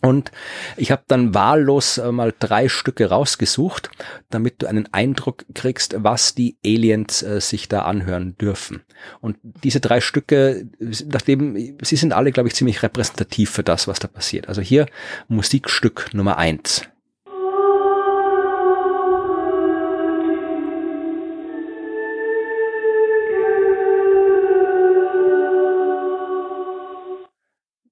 Und 0.00 0.30
ich 0.76 0.90
habe 0.92 1.02
dann 1.08 1.34
wahllos 1.34 1.98
äh, 1.98 2.12
mal 2.12 2.32
drei 2.38 2.68
Stücke 2.68 3.08
rausgesucht, 3.08 3.90
damit 4.30 4.62
du 4.62 4.66
einen 4.66 4.92
Eindruck 4.92 5.44
kriegst, 5.54 5.96
was 5.98 6.34
die 6.34 6.56
Aliens 6.64 7.22
äh, 7.22 7.40
sich 7.40 7.68
da 7.68 7.82
anhören 7.82 8.36
dürfen. 8.38 8.82
Und 9.20 9.38
diese 9.42 9.80
drei 9.80 10.00
Stücke, 10.00 10.68
nachdem 10.78 11.76
sie 11.82 11.96
sind 11.96 12.12
alle, 12.12 12.30
glaube 12.30 12.48
ich, 12.48 12.54
ziemlich 12.54 12.82
repräsentativ 12.82 13.50
für 13.50 13.64
das, 13.64 13.88
was 13.88 13.98
da 13.98 14.06
passiert. 14.08 14.48
Also 14.48 14.60
hier 14.62 14.86
Musikstück 15.26 16.10
Nummer 16.12 16.38
eins. 16.38 16.82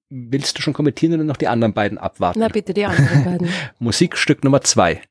Willst 0.09 0.57
du 0.57 0.61
schon 0.61 0.73
kommentieren 0.73 1.15
oder 1.15 1.25
noch 1.25 1.35
die 1.35 1.49
anderen 1.49 1.73
beiden 1.73 1.97
abwarten? 1.97 2.39
Na 2.39 2.47
bitte, 2.47 2.73
die 2.73 2.85
anderen 2.85 3.25
beiden. 3.25 3.49
Musikstück 3.79 4.41
Nummer 4.43 4.61
zwei. 4.61 5.01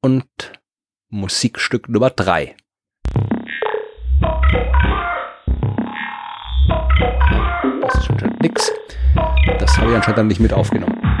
Und 0.00 0.24
Musikstück 1.10 1.90
Nummer 1.90 2.08
drei. 2.08 2.56
Das 7.82 7.94
ist 7.94 8.06
schon 8.06 8.36
nix. 8.40 8.72
Das 9.58 9.76
habe 9.76 9.90
ich 9.90 9.96
anscheinend 9.96 10.18
dann 10.18 10.26
nicht 10.28 10.40
mit 10.40 10.54
aufgenommen 10.54 11.13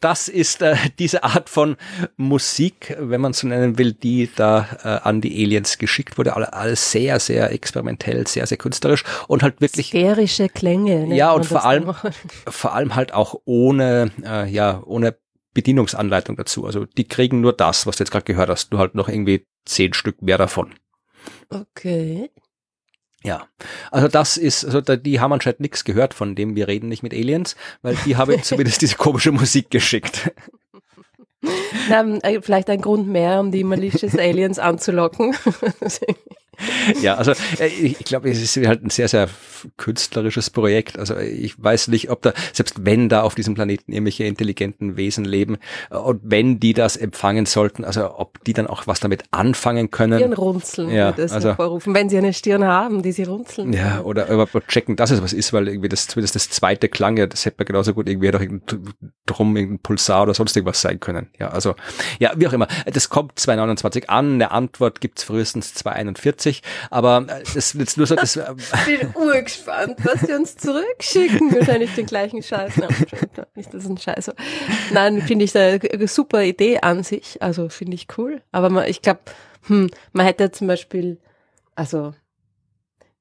das 0.00 0.28
ist 0.28 0.62
äh, 0.62 0.76
diese 0.98 1.24
Art 1.24 1.48
von 1.48 1.76
Musik, 2.16 2.96
wenn 2.98 3.20
man 3.20 3.32
so 3.32 3.46
nennen 3.46 3.78
will, 3.78 3.92
die 3.92 4.30
da 4.34 4.68
äh, 4.82 5.08
an 5.08 5.20
die 5.20 5.42
Aliens 5.44 5.78
geschickt 5.78 6.18
wurde. 6.18 6.36
Alles 6.36 6.90
sehr, 6.90 7.20
sehr 7.20 7.52
experimentell, 7.52 8.26
sehr, 8.26 8.46
sehr 8.46 8.58
künstlerisch 8.58 9.04
und 9.28 9.42
halt 9.42 9.60
wirklich. 9.60 9.88
Sphärische 9.88 10.48
Klänge. 10.48 11.14
Ja, 11.14 11.32
und 11.32 11.46
vor 11.46 11.64
allem, 11.64 11.94
vor 12.48 12.74
allem 12.74 12.94
halt 12.94 13.12
auch 13.12 13.40
ohne, 13.44 14.10
äh, 14.24 14.48
ja, 14.48 14.82
ohne 14.84 15.16
Bedienungsanleitung 15.54 16.36
dazu. 16.36 16.66
Also 16.66 16.84
die 16.84 17.08
kriegen 17.08 17.40
nur 17.40 17.52
das, 17.52 17.86
was 17.86 17.96
du 17.96 18.04
jetzt 18.04 18.10
gerade 18.10 18.24
gehört 18.24 18.50
hast, 18.50 18.72
nur 18.72 18.80
halt 18.80 18.94
noch 18.94 19.08
irgendwie 19.08 19.46
zehn 19.64 19.94
Stück 19.94 20.20
mehr 20.22 20.38
davon. 20.38 20.74
Okay. 21.48 22.30
Ja, 23.22 23.48
also 23.90 24.08
das 24.08 24.36
ist, 24.36 24.64
also 24.64 24.80
da, 24.80 24.96
die 24.96 25.20
haben 25.20 25.32
anscheinend 25.32 25.60
nichts 25.60 25.84
gehört 25.84 26.14
von 26.14 26.34
dem, 26.34 26.54
wir 26.54 26.68
reden 26.68 26.88
nicht 26.88 27.02
mit 27.02 27.12
Aliens, 27.12 27.56
weil 27.82 27.96
die 28.04 28.16
haben 28.16 28.40
zumindest 28.42 28.82
diese 28.82 28.96
komische 28.96 29.32
Musik 29.32 29.70
geschickt. 29.70 30.30
Na, 31.88 32.02
äh, 32.22 32.40
vielleicht 32.40 32.70
ein 32.70 32.80
Grund 32.80 33.08
mehr, 33.08 33.40
um 33.40 33.50
die 33.50 33.64
Malicious 33.64 34.14
Aliens 34.18 34.58
anzulocken. 34.58 35.34
ja, 37.00 37.14
also 37.14 37.32
äh, 37.58 37.66
ich 37.66 37.98
glaube, 38.00 38.30
es 38.30 38.40
ist 38.40 38.56
halt 38.66 38.84
ein 38.84 38.90
sehr, 38.90 39.08
sehr 39.08 39.28
künstlerisches 39.76 40.50
Projekt. 40.50 40.98
Also 40.98 41.16
ich 41.16 41.62
weiß 41.62 41.88
nicht, 41.88 42.10
ob 42.10 42.22
da, 42.22 42.32
selbst 42.52 42.84
wenn 42.84 43.08
da 43.08 43.22
auf 43.22 43.34
diesem 43.34 43.54
Planeten 43.54 43.92
irgendwelche 43.92 44.24
intelligenten 44.24 44.96
Wesen 44.96 45.24
leben 45.24 45.58
äh, 45.90 45.96
und 45.96 46.20
wenn 46.22 46.60
die 46.60 46.72
das 46.72 46.96
empfangen 46.96 47.46
sollten, 47.46 47.84
also 47.84 48.18
ob 48.18 48.42
die 48.44 48.52
dann 48.52 48.66
auch 48.66 48.86
was 48.86 49.00
damit 49.00 49.24
anfangen 49.30 49.90
können. 49.90 50.18
Stirn 50.18 50.32
runzeln, 50.32 50.90
ja, 50.90 51.12
das 51.12 51.32
also, 51.32 51.48
hervorrufen, 51.48 51.94
wenn 51.94 52.08
sie 52.08 52.18
eine 52.18 52.32
Stirn 52.32 52.64
haben, 52.64 53.02
die 53.02 53.12
sie 53.12 53.24
runzeln. 53.24 53.72
Ja, 53.72 54.00
oder 54.02 54.28
überhaupt 54.28 54.68
checken, 54.68 54.96
dass 54.96 55.10
es 55.10 55.22
was 55.22 55.32
ist, 55.32 55.52
weil 55.52 55.68
irgendwie 55.68 55.88
das, 55.88 56.06
zumindest 56.08 56.34
das 56.36 56.50
zweite 56.50 56.88
Klang, 56.88 57.16
ja, 57.16 57.26
das 57.26 57.44
hätte 57.44 57.56
man 57.58 57.66
genauso 57.66 57.94
gut 57.94 58.08
irgendwie 58.08 58.30
doch 58.30 58.40
Drum, 59.26 59.56
irgendein 59.56 59.80
Pulsar 59.80 60.22
oder 60.22 60.34
sonst 60.34 60.56
irgendwas 60.56 60.80
sein 60.80 61.00
können. 61.00 61.28
Ja, 61.38 61.48
also, 61.48 61.74
ja, 62.18 62.32
wie 62.36 62.46
auch 62.46 62.52
immer. 62.52 62.68
Das 62.86 63.08
kommt 63.10 63.38
229 63.38 64.08
an, 64.08 64.34
eine 64.34 64.50
Antwort 64.52 65.00
gibt's 65.00 65.24
frühestens 65.24 65.74
241 65.74 66.46
witzig, 66.46 66.62
aber 66.90 67.24
äh, 67.28 67.42
das 67.42 67.56
ist 67.56 67.74
jetzt 67.74 67.96
nur 67.96 68.06
so, 68.06 68.14
das. 68.14 68.36
Äh, 68.46 68.54
ich 68.86 69.00
bin 69.00 69.14
urgespannt, 69.14 69.96
was 70.04 70.20
sie 70.20 70.32
uns 70.32 70.56
zurückschicken. 70.56 71.54
Wahrscheinlich 71.54 71.94
den 71.94 72.06
gleichen 72.06 72.42
Scheiß. 72.42 72.76
Nein, 72.76 72.88
nicht, 73.54 73.72
das 73.72 73.84
ist 73.84 73.90
ein 73.90 73.98
Scheiß. 73.98 74.30
Nein, 74.92 75.22
finde 75.22 75.44
ich 75.44 75.56
eine 75.56 76.06
super 76.06 76.42
Idee 76.42 76.80
an 76.80 77.02
sich. 77.02 77.42
Also 77.42 77.68
finde 77.68 77.94
ich 77.94 78.06
cool. 78.18 78.42
Aber 78.52 78.68
man, 78.68 78.86
ich 78.86 79.02
glaube, 79.02 79.20
hm, 79.66 79.90
man 80.12 80.26
hätte 80.26 80.50
zum 80.52 80.66
Beispiel, 80.66 81.18
also 81.74 82.14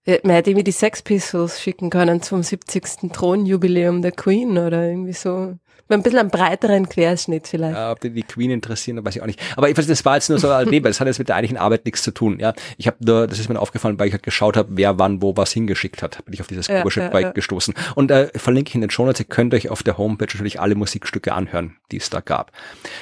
man 0.05 0.35
hätte 0.35 0.51
irgendwie 0.51 0.65
die 0.65 0.71
Sex 0.71 1.01
Pistols 1.01 1.61
schicken 1.61 1.89
können 1.89 2.21
zum 2.21 2.43
70. 2.43 3.11
Thronjubiläum 3.13 4.01
der 4.01 4.11
Queen 4.11 4.57
oder 4.57 4.83
irgendwie 4.83 5.13
so 5.13 5.57
ein 5.89 6.01
bisschen 6.01 6.19
einen 6.19 6.29
breiteren 6.29 6.89
Querschnitt 6.89 7.47
vielleicht. 7.47 7.75
Ja, 7.75 7.91
ob 7.91 7.99
die, 7.99 8.09
die 8.09 8.23
Queen 8.23 8.49
interessieren, 8.49 9.03
weiß 9.05 9.15
ich 9.15 9.21
auch 9.21 9.27
nicht. 9.27 9.39
Aber 9.55 9.69
ich 9.69 9.77
weiß, 9.77 9.85
das 9.85 10.03
war 10.03 10.15
jetzt 10.15 10.29
nur 10.29 10.39
so 10.39 10.49
ein 10.49 10.67
Leben, 10.67 10.85
das 10.85 10.99
hat 10.99 11.07
jetzt 11.07 11.19
mit 11.19 11.29
der 11.29 11.35
eigentlichen 11.35 11.57
Arbeit 11.57 11.85
nichts 11.85 12.01
zu 12.01 12.11
tun. 12.11 12.39
Ja, 12.39 12.53
ich 12.77 12.87
habe 12.87 12.97
nur, 12.99 13.27
das 13.27 13.39
ist 13.39 13.49
mir 13.49 13.59
aufgefallen, 13.59 13.99
weil 13.99 14.07
ich 14.07 14.13
halt 14.13 14.23
geschaut 14.23 14.57
habe, 14.57 14.69
wer 14.71 14.97
wann 14.97 15.21
wo 15.21 15.37
was 15.37 15.51
hingeschickt 15.51 16.01
hat, 16.01 16.23
bin 16.25 16.33
ich 16.33 16.41
auf 16.41 16.47
dieses 16.47 16.67
ja, 16.67 16.79
komische 16.79 17.01
ja, 17.01 17.19
ja. 17.19 17.31
gestoßen. 17.31 17.73
Und 17.93 18.11
äh, 18.11 18.29
verlinke 18.35 18.69
ich 18.69 18.75
in 18.75 18.81
den 18.81 18.89
Show 18.89 19.05
Notes. 19.05 19.19
Ihr 19.19 19.27
könnt 19.27 19.53
euch 19.53 19.69
auf 19.69 19.83
der 19.83 19.97
Homepage 19.97 20.25
natürlich 20.25 20.59
alle 20.59 20.75
Musikstücke 20.75 21.33
anhören, 21.33 21.77
die 21.91 21.97
es 21.97 22.09
da 22.09 22.19
gab. 22.19 22.51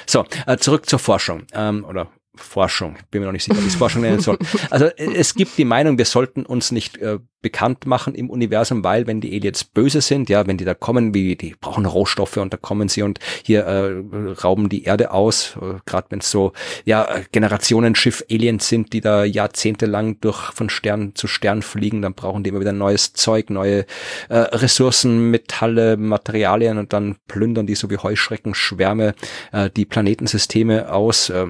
So, 0.06 0.24
äh, 0.46 0.56
zurück 0.58 0.86
zur 0.86 0.98
Forschung 0.98 1.44
ähm, 1.52 1.84
oder 1.88 2.08
Forschung. 2.36 2.96
Bin 3.10 3.20
mir 3.20 3.26
noch 3.26 3.32
nicht 3.32 3.44
sicher, 3.44 3.56
wie 3.58 3.66
ich 3.66 3.68
es 3.68 3.76
Forschung 3.76 4.02
nennen 4.02 4.20
soll. 4.20 4.38
Also 4.70 4.86
es 4.86 5.34
gibt 5.34 5.56
die 5.56 5.64
Meinung, 5.64 5.98
wir 5.98 6.04
sollten 6.04 6.44
uns 6.44 6.72
nicht 6.72 6.98
äh, 6.98 7.18
bekannt 7.44 7.84
machen 7.84 8.14
im 8.14 8.30
Universum, 8.30 8.82
weil 8.82 9.06
wenn 9.06 9.20
die 9.20 9.36
Aliens 9.36 9.64
böse 9.64 10.00
sind, 10.00 10.30
ja, 10.30 10.46
wenn 10.46 10.56
die 10.56 10.64
da 10.64 10.72
kommen, 10.72 11.12
wie 11.12 11.36
die 11.36 11.54
brauchen 11.60 11.84
Rohstoffe 11.84 12.38
und 12.38 12.54
da 12.54 12.56
kommen 12.56 12.88
sie 12.88 13.02
und 13.02 13.20
hier 13.44 13.66
äh, 13.66 14.32
rauben 14.42 14.70
die 14.70 14.84
Erde 14.84 15.12
aus, 15.12 15.56
äh, 15.60 15.74
gerade 15.84 16.06
wenn 16.08 16.20
es 16.20 16.30
so 16.30 16.52
ja 16.86 17.06
Generationenschiff 17.32 18.24
Aliens 18.30 18.66
sind, 18.66 18.94
die 18.94 19.02
da 19.02 19.24
jahrzehntelang 19.24 20.20
durch 20.22 20.52
von 20.52 20.70
Stern 20.70 21.14
zu 21.14 21.26
Stern 21.26 21.60
fliegen, 21.60 22.00
dann 22.00 22.14
brauchen 22.14 22.42
die 22.42 22.48
immer 22.48 22.60
wieder 22.60 22.72
neues 22.72 23.12
Zeug, 23.12 23.50
neue 23.50 23.84
äh, 24.30 24.36
Ressourcen, 24.36 25.30
Metalle, 25.30 25.98
Materialien 25.98 26.78
und 26.78 26.94
dann 26.94 27.16
plündern 27.28 27.66
die 27.66 27.74
so 27.74 27.90
wie 27.90 27.98
Heuschrecken 27.98 28.54
Schwärme 28.54 29.14
äh, 29.52 29.68
die 29.68 29.84
Planetensysteme 29.84 30.90
aus. 30.90 31.28
Äh, 31.28 31.48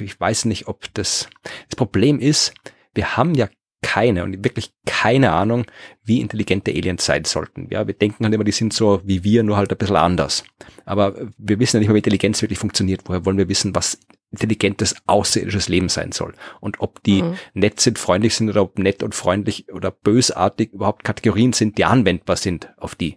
ich 0.00 0.18
weiß 0.18 0.46
nicht, 0.46 0.66
ob 0.66 0.92
das 0.94 1.28
das 1.68 1.76
Problem 1.76 2.18
ist. 2.18 2.52
Wir 2.92 3.16
haben 3.16 3.36
ja 3.36 3.46
keine 3.82 4.24
und 4.24 4.44
wirklich 4.44 4.72
keine 4.86 5.32
Ahnung, 5.32 5.64
wie 6.02 6.20
intelligente 6.20 6.72
Aliens 6.72 7.04
sein 7.04 7.24
sollten. 7.24 7.68
Ja, 7.70 7.86
wir 7.86 7.94
denken 7.94 8.24
halt 8.24 8.34
immer, 8.34 8.44
die 8.44 8.52
sind 8.52 8.72
so 8.72 9.00
wie 9.04 9.22
wir, 9.24 9.42
nur 9.42 9.56
halt 9.56 9.70
ein 9.70 9.78
bisschen 9.78 9.96
anders. 9.96 10.44
Aber 10.84 11.14
wir 11.38 11.58
wissen 11.58 11.76
ja 11.76 11.80
nicht 11.80 11.88
mehr, 11.88 11.94
wie 11.94 12.00
Intelligenz 12.00 12.42
wirklich 12.42 12.58
funktioniert. 12.58 13.02
Woher 13.06 13.24
wollen 13.24 13.38
wir 13.38 13.48
wissen, 13.48 13.74
was 13.74 14.00
intelligentes 14.30 14.94
außerirdisches 15.06 15.68
Leben 15.68 15.88
sein 15.88 16.12
soll. 16.12 16.34
Und 16.60 16.80
ob 16.80 17.02
die 17.02 17.22
mhm. 17.22 17.34
nett 17.54 17.80
sind, 17.80 17.98
freundlich 17.98 18.34
sind 18.34 18.50
oder 18.50 18.62
ob 18.62 18.78
nett 18.78 19.02
und 19.02 19.14
freundlich 19.14 19.72
oder 19.72 19.90
bösartig 19.90 20.72
überhaupt 20.72 21.04
Kategorien 21.04 21.52
sind, 21.52 21.78
die 21.78 21.84
anwendbar 21.84 22.36
sind 22.36 22.72
auf 22.76 22.94
die. 22.94 23.16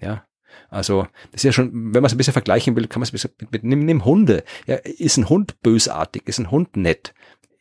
Ja. 0.00 0.24
Also, 0.70 1.06
das 1.30 1.40
ist 1.40 1.44
ja 1.44 1.52
schon, 1.52 1.70
wenn 1.72 2.02
man 2.02 2.06
es 2.06 2.12
ein 2.12 2.18
bisschen 2.18 2.32
vergleichen 2.32 2.76
will, 2.76 2.88
kann 2.88 3.00
man 3.00 3.04
es 3.04 3.10
ein 3.10 3.12
bisschen 3.12 3.30
mit, 3.40 3.52
mit 3.52 3.64
nimm, 3.64 3.84
nimm 3.84 4.04
Hunde. 4.04 4.44
Ja, 4.66 4.76
ist 4.76 5.16
ein 5.16 5.28
Hund 5.28 5.60
bösartig? 5.62 6.22
Ist 6.26 6.38
ein 6.38 6.50
Hund 6.50 6.76
nett? 6.76 7.14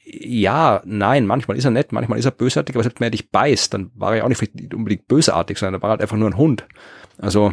Ja, 0.09 0.81
nein, 0.85 1.25
manchmal 1.25 1.57
ist 1.57 1.65
er 1.65 1.71
nett, 1.71 1.91
manchmal 1.91 2.17
ist 2.17 2.23
er 2.23 2.31
bösartig, 2.31 2.75
aber 2.75 2.83
selbst 2.83 3.01
wenn 3.01 3.07
er 3.07 3.11
dich 3.11 3.29
beißt, 3.29 3.73
dann 3.73 3.91
war 3.93 4.11
er 4.11 4.17
ja 4.17 4.23
auch 4.23 4.29
nicht 4.29 4.73
unbedingt 4.73 5.07
bösartig, 5.07 5.57
sondern 5.57 5.81
er 5.81 5.81
war 5.81 5.89
halt 5.89 6.01
einfach 6.01 6.15
nur 6.15 6.29
ein 6.29 6.37
Hund. 6.37 6.65
Also, 7.17 7.51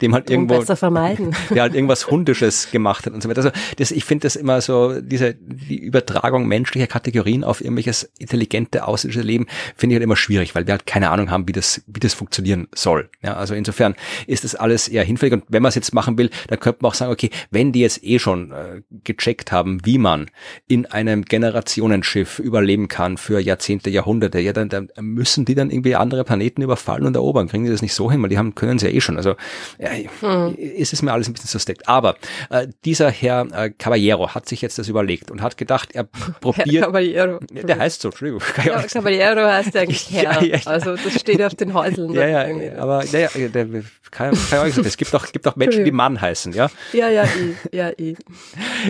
dem 0.00 0.14
halt 0.14 0.30
irgendwo, 0.30 0.58
besser 0.58 0.76
vermeiden. 0.76 1.34
der 1.50 1.62
halt 1.62 1.74
irgendwas 1.74 2.10
Hundisches 2.10 2.70
gemacht 2.70 3.06
hat 3.06 3.12
und 3.12 3.22
so 3.22 3.28
weiter. 3.28 3.38
Also 3.38 3.50
das, 3.76 3.90
ich 3.90 4.04
finde 4.04 4.22
das 4.22 4.36
immer 4.36 4.60
so, 4.60 5.00
diese, 5.00 5.34
die 5.34 5.78
Übertragung 5.78 6.46
menschlicher 6.46 6.86
Kategorien 6.86 7.44
auf 7.44 7.60
irgendwelches 7.60 8.10
intelligente 8.18 8.86
außerirdische 8.86 9.26
Leben 9.26 9.46
finde 9.76 9.94
ich 9.94 9.96
halt 9.96 10.04
immer 10.04 10.16
schwierig, 10.16 10.54
weil 10.54 10.66
wir 10.66 10.72
halt 10.72 10.86
keine 10.86 11.10
Ahnung 11.10 11.30
haben, 11.30 11.48
wie 11.48 11.52
das, 11.52 11.82
wie 11.86 12.00
das 12.00 12.14
funktionieren 12.14 12.68
soll. 12.74 13.10
Ja, 13.22 13.34
also 13.34 13.54
insofern 13.54 13.94
ist 14.26 14.44
das 14.44 14.54
alles 14.54 14.88
eher 14.88 15.04
hinfällig 15.04 15.34
und 15.34 15.44
wenn 15.48 15.62
man 15.62 15.70
es 15.70 15.74
jetzt 15.74 15.94
machen 15.94 16.18
will, 16.18 16.30
dann 16.48 16.60
könnte 16.60 16.78
man 16.82 16.90
auch 16.90 16.94
sagen, 16.94 17.12
okay, 17.12 17.30
wenn 17.50 17.72
die 17.72 17.80
jetzt 17.80 18.02
eh 18.04 18.18
schon 18.18 18.52
äh, 18.52 18.82
gecheckt 19.04 19.52
haben, 19.52 19.84
wie 19.84 19.98
man 19.98 20.26
in 20.66 20.86
einem 20.86 21.24
Generationenschiff 21.24 22.38
überleben 22.38 22.88
kann 22.88 23.16
für 23.16 23.40
Jahrzehnte, 23.40 23.90
Jahrhunderte, 23.90 24.40
ja, 24.40 24.52
dann, 24.52 24.68
dann 24.68 24.88
müssen 25.00 25.44
die 25.44 25.54
dann 25.54 25.70
irgendwie 25.70 25.94
andere 25.96 26.24
Planeten 26.24 26.62
überfallen 26.62 27.06
und 27.06 27.16
erobern. 27.16 27.48
Kriegen 27.48 27.64
die 27.64 27.70
das 27.70 27.82
nicht 27.82 27.94
so 27.94 28.10
hin, 28.10 28.22
weil 28.22 28.28
die 28.28 28.38
haben, 28.38 28.54
können 28.54 28.78
sie 28.78 28.86
ja 28.86 28.92
eh 28.92 29.00
schon. 29.00 29.16
Also 29.16 29.34
ja, 29.80 29.90
hm. 30.20 30.54
ist 30.56 30.92
es 30.92 31.00
mir 31.00 31.10
alles 31.12 31.26
ein 31.28 31.32
bisschen 31.32 31.48
suspekt. 31.48 31.88
Aber 31.88 32.16
äh, 32.50 32.68
dieser 32.84 33.10
Herr 33.10 33.46
äh, 33.52 33.70
Caballero 33.70 34.34
hat 34.34 34.46
sich 34.46 34.60
jetzt 34.60 34.78
das 34.78 34.88
überlegt 34.88 35.30
und 35.30 35.40
hat 35.40 35.56
gedacht, 35.56 35.94
er 35.94 36.04
probiert. 36.40 36.68
Herr 36.68 36.80
Caballero. 36.82 37.40
Der 37.50 37.78
heißt 37.78 38.02
so, 38.02 38.08
Entschuldigung. 38.08 38.42
Ja, 38.62 38.82
Caballero 38.82 39.40
heißt 39.40 39.74
eigentlich 39.76 40.10
Herr. 40.10 40.42
Ja, 40.42 40.42
ja, 40.42 40.58
also 40.66 40.96
das 40.96 41.18
steht 41.18 41.42
auf 41.42 41.54
den 41.54 41.72
Häuseln. 41.72 42.10
Ja, 42.20 42.26
ja, 42.26 42.76
aber 42.76 43.04
naja, 43.12 43.28
der, 43.34 43.66
kann, 44.10 44.36
kann 44.50 44.68
ich 44.68 44.76
es 44.76 44.96
gibt 44.96 45.14
auch, 45.14 45.24
gibt 45.32 45.46
auch 45.46 45.56
Menschen, 45.56 45.84
die 45.84 45.92
Mann 45.92 46.20
heißen, 46.20 46.52
ja? 46.52 46.68
Ja, 46.92 47.08
ja, 47.08 47.24
i, 47.24 47.56
ja, 47.72 47.90
i. 47.98 48.16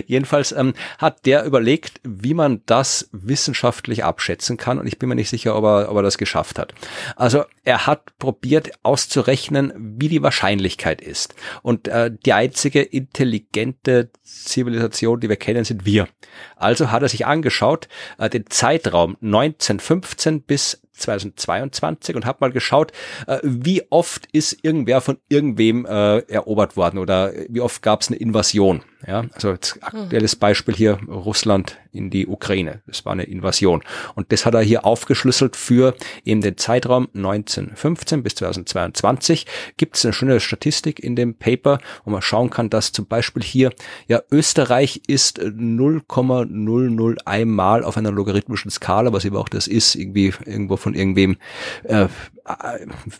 Jedenfalls 0.05 0.51
ähm, 0.51 0.73
hat 0.97 1.25
der 1.25 1.45
überlegt, 1.45 2.01
wie 2.03 2.33
man 2.33 2.61
das 2.65 3.09
wissenschaftlich 3.13 4.03
abschätzen 4.03 4.57
kann 4.57 4.79
und 4.79 4.87
ich 4.87 4.99
bin 4.99 5.07
mir 5.07 5.15
nicht 5.15 5.29
sicher, 5.29 5.55
ob 5.55 5.63
er, 5.63 5.91
ob 5.91 5.97
er 5.97 6.03
das 6.03 6.17
geschafft 6.17 6.59
hat. 6.59 6.73
Also 7.15 7.45
er 7.63 7.85
hat 7.87 8.17
probiert 8.17 8.71
auszurechnen, 8.83 9.71
wie 9.77 10.09
die 10.09 10.23
Wahrscheinlichkeit 10.23 10.80
ist. 11.01 11.35
Und 11.61 11.87
äh, 11.87 12.11
die 12.25 12.33
einzige 12.33 12.81
intelligente 12.81 14.09
Zivilisation, 14.23 15.19
die 15.19 15.29
wir 15.29 15.35
kennen, 15.35 15.63
sind 15.63 15.85
wir. 15.85 16.07
Also 16.55 16.91
hat 16.91 17.03
er 17.03 17.09
sich 17.09 17.25
angeschaut, 17.25 17.87
äh, 18.17 18.29
den 18.29 18.47
Zeitraum 18.47 19.17
1915 19.21 20.41
bis 20.41 20.81
2022 20.93 22.15
und 22.15 22.25
habe 22.25 22.37
mal 22.41 22.51
geschaut, 22.51 22.91
äh, 23.27 23.39
wie 23.43 23.83
oft 23.91 24.27
ist 24.31 24.57
irgendwer 24.63 25.01
von 25.01 25.17
irgendwem 25.29 25.85
äh, 25.85 26.19
erobert 26.19 26.77
worden 26.77 26.97
oder 26.97 27.31
wie 27.49 27.61
oft 27.61 27.81
gab 27.81 28.01
es 28.01 28.07
eine 28.07 28.17
Invasion. 28.17 28.83
Ja, 29.07 29.25
also 29.33 29.51
jetzt 29.51 29.79
aktuelles 29.81 30.35
Beispiel 30.35 30.75
hier 30.75 30.99
Russland 31.07 31.77
in 31.91 32.09
die 32.09 32.27
Ukraine. 32.27 32.81
Das 32.87 33.05
war 33.05 33.13
eine 33.13 33.23
Invasion. 33.23 33.83
Und 34.15 34.31
das 34.31 34.45
hat 34.45 34.53
er 34.53 34.61
hier 34.61 34.85
aufgeschlüsselt 34.85 35.55
für 35.55 35.95
eben 36.23 36.41
den 36.41 36.57
Zeitraum 36.57 37.09
1915 37.15 38.23
bis 38.23 38.35
2022. 38.35 39.45
Gibt 39.77 39.97
es 39.97 40.05
eine 40.05 40.13
schöne 40.13 40.39
Statistik 40.39 40.99
in 40.99 41.15
dem 41.15 41.35
Paper, 41.35 41.79
wo 42.05 42.11
man 42.11 42.21
schauen 42.21 42.49
kann, 42.49 42.69
dass 42.69 42.91
zum 42.91 43.07
Beispiel 43.07 43.43
hier, 43.43 43.71
ja, 44.07 44.21
Österreich 44.31 45.01
ist 45.07 45.41
0,001 45.41 47.45
Mal 47.45 47.83
auf 47.83 47.97
einer 47.97 48.11
logarithmischen 48.11 48.71
Skala, 48.71 49.13
was 49.13 49.25
eben 49.25 49.35
auch 49.35 49.49
das 49.49 49.67
ist, 49.67 49.95
irgendwie 49.95 50.33
irgendwo 50.45 50.77
von 50.77 50.93
irgendwem 50.93 51.37
äh, 51.83 52.07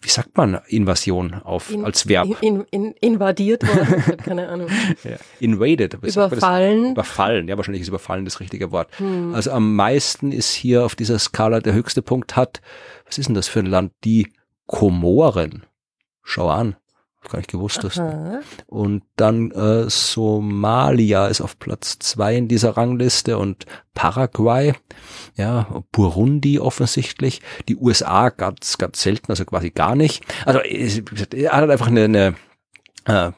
wie 0.02 0.10
sagt 0.10 0.36
man 0.38 0.60
Invasion 0.68 1.34
auf 1.34 1.72
in, 1.72 1.86
als 1.86 2.08
Verb? 2.08 2.42
In, 2.42 2.66
in, 2.72 2.94
invadiert 2.94 3.68
worden, 3.68 4.18
keine 4.18 4.50
Ahnung. 4.50 4.68
ja. 5.04 5.18
Invaded. 5.40 5.94
Überfallen. 5.94 6.92
Überfallen, 6.92 7.48
ja, 7.48 7.58
wahrscheinlich 7.58 7.82
ist 7.82 7.90
überfallen 7.90 8.26
das 8.26 8.40
richtige 8.40 8.72
Wort. 8.72 8.90
Hm. 9.00 9.34
Also 9.34 9.52
am 9.52 9.76
meisten 9.76 10.32
ist 10.32 10.52
hier 10.52 10.86
auf 10.86 10.96
dieser 10.96 11.20
Skala 11.20 11.60
der 11.60 11.74
höchste 11.74 12.02
Punkt 12.02 12.36
hat, 12.36 12.62
was 13.06 13.18
ist 13.18 13.28
denn 13.28 13.36
das 13.36 13.48
für 13.48 13.60
ein 13.60 13.68
Land? 13.68 13.94
Die 14.04 14.34
Komoren. 14.66 15.66
Schau 16.24 16.50
an 16.50 16.76
gar 17.30 17.38
nicht 17.38 17.52
gewusst 17.52 17.84
hast. 17.84 18.02
Und 18.68 19.04
dann 19.16 19.52
äh, 19.52 19.90
Somalia 19.90 21.28
ist 21.28 21.42
auf 21.42 21.60
Platz 21.60 22.00
zwei 22.00 22.36
in 22.36 22.48
dieser 22.48 22.78
Rangliste 22.78 23.38
und 23.38 23.66
Paraguay, 23.94 24.74
ja, 25.36 25.84
Burundi 25.92 26.60
offensichtlich, 26.60 27.42
die 27.68 27.76
USA 27.76 28.30
ganz, 28.30 28.78
ganz 28.78 29.02
selten, 29.02 29.32
also 29.32 29.46
quasi 29.46 29.70
gar 29.70 29.96
nicht. 29.96 30.24
Also 30.46 30.60
er 30.60 31.52
hat 31.52 31.70
einfach 31.70 31.88
eine, 31.88 32.06
eine 32.06 32.36
äh, 33.06 33.32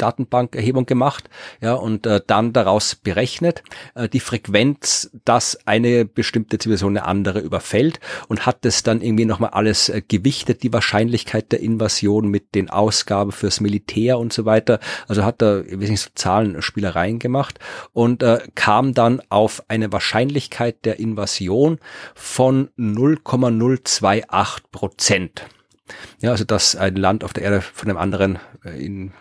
Datenbankerhebung 0.00 0.86
gemacht, 0.86 1.28
ja, 1.60 1.74
und 1.74 2.06
äh, 2.06 2.20
dann 2.26 2.52
daraus 2.52 2.94
berechnet 2.94 3.62
äh, 3.94 4.08
die 4.08 4.20
Frequenz, 4.20 5.10
dass 5.24 5.58
eine 5.66 6.04
bestimmte 6.04 6.58
Zivilisation 6.58 6.96
eine 6.96 7.06
andere 7.06 7.40
überfällt 7.40 8.00
und 8.28 8.46
hat 8.46 8.64
das 8.64 8.82
dann 8.82 9.00
irgendwie 9.00 9.24
nochmal 9.24 9.50
alles 9.50 9.88
äh, 9.88 10.02
gewichtet, 10.06 10.62
die 10.62 10.72
Wahrscheinlichkeit 10.72 11.52
der 11.52 11.60
Invasion 11.60 12.28
mit 12.28 12.54
den 12.54 12.70
Ausgaben 12.70 13.32
fürs 13.32 13.60
Militär 13.60 14.18
und 14.18 14.32
so 14.32 14.44
weiter. 14.44 14.80
Also 15.08 15.24
hat 15.24 15.42
er, 15.42 15.66
ich 15.66 15.80
weiß 15.80 15.90
nicht, 15.90 16.02
so 16.02 16.10
Zahlenspielereien 16.14 17.18
gemacht 17.18 17.58
und 17.92 18.22
äh, 18.22 18.40
kam 18.54 18.94
dann 18.94 19.20
auf 19.28 19.62
eine 19.68 19.92
Wahrscheinlichkeit 19.92 20.84
der 20.84 20.98
Invasion 20.98 21.78
von 22.14 22.70
0,028 22.76 24.70
Prozent. 24.70 25.46
Ja, 26.20 26.30
also 26.30 26.44
dass 26.44 26.76
ein 26.76 26.96
Land 26.96 27.24
auf 27.24 27.32
der 27.32 27.44
Erde 27.44 27.60
von 27.60 27.88
einem 27.88 27.98
anderen 27.98 28.38
äh, 28.64 28.84
in, 28.84 29.12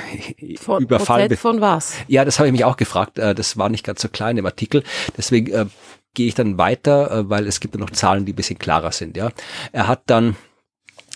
von, 0.58 0.82
Überfall 0.82 1.34
von 1.36 1.60
was? 1.60 1.94
Ja, 2.06 2.24
das 2.24 2.38
habe 2.38 2.48
ich 2.48 2.52
mich 2.52 2.64
auch 2.64 2.76
gefragt. 2.76 3.18
Äh, 3.18 3.34
das 3.34 3.56
war 3.56 3.68
nicht 3.68 3.84
ganz 3.84 4.02
so 4.02 4.08
klein 4.08 4.36
im 4.36 4.46
Artikel. 4.46 4.82
Deswegen 5.16 5.52
äh, 5.52 5.66
gehe 6.14 6.28
ich 6.28 6.34
dann 6.34 6.58
weiter, 6.58 7.10
äh, 7.10 7.30
weil 7.30 7.46
es 7.46 7.60
gibt 7.60 7.74
ja 7.74 7.80
noch 7.80 7.90
Zahlen, 7.90 8.24
die 8.24 8.32
ein 8.32 8.36
bisschen 8.36 8.58
klarer 8.58 8.92
sind. 8.92 9.16
Ja, 9.16 9.30
er 9.72 9.88
hat 9.88 10.02
dann 10.06 10.36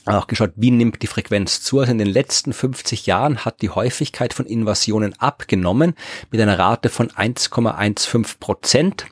auch 0.07 0.27
geschaut, 0.27 0.53
wie 0.57 0.71
nimmt 0.71 1.03
die 1.03 1.07
Frequenz 1.07 1.63
zu. 1.63 1.79
Also 1.79 1.93
in 1.93 1.99
den 1.99 2.09
letzten 2.09 2.53
50 2.53 3.07
Jahren 3.07 3.45
hat 3.45 3.63
die 3.63 3.71
Häufigkeit 3.71 4.35
von 4.35 4.47
Invasionen 4.47 5.15
abgenommen 5.19 5.95
mit 6.31 6.41
einer 6.41 6.59
Rate 6.59 6.89
von 6.89 7.09
1,15 7.09 8.39
Prozent. 8.39 9.07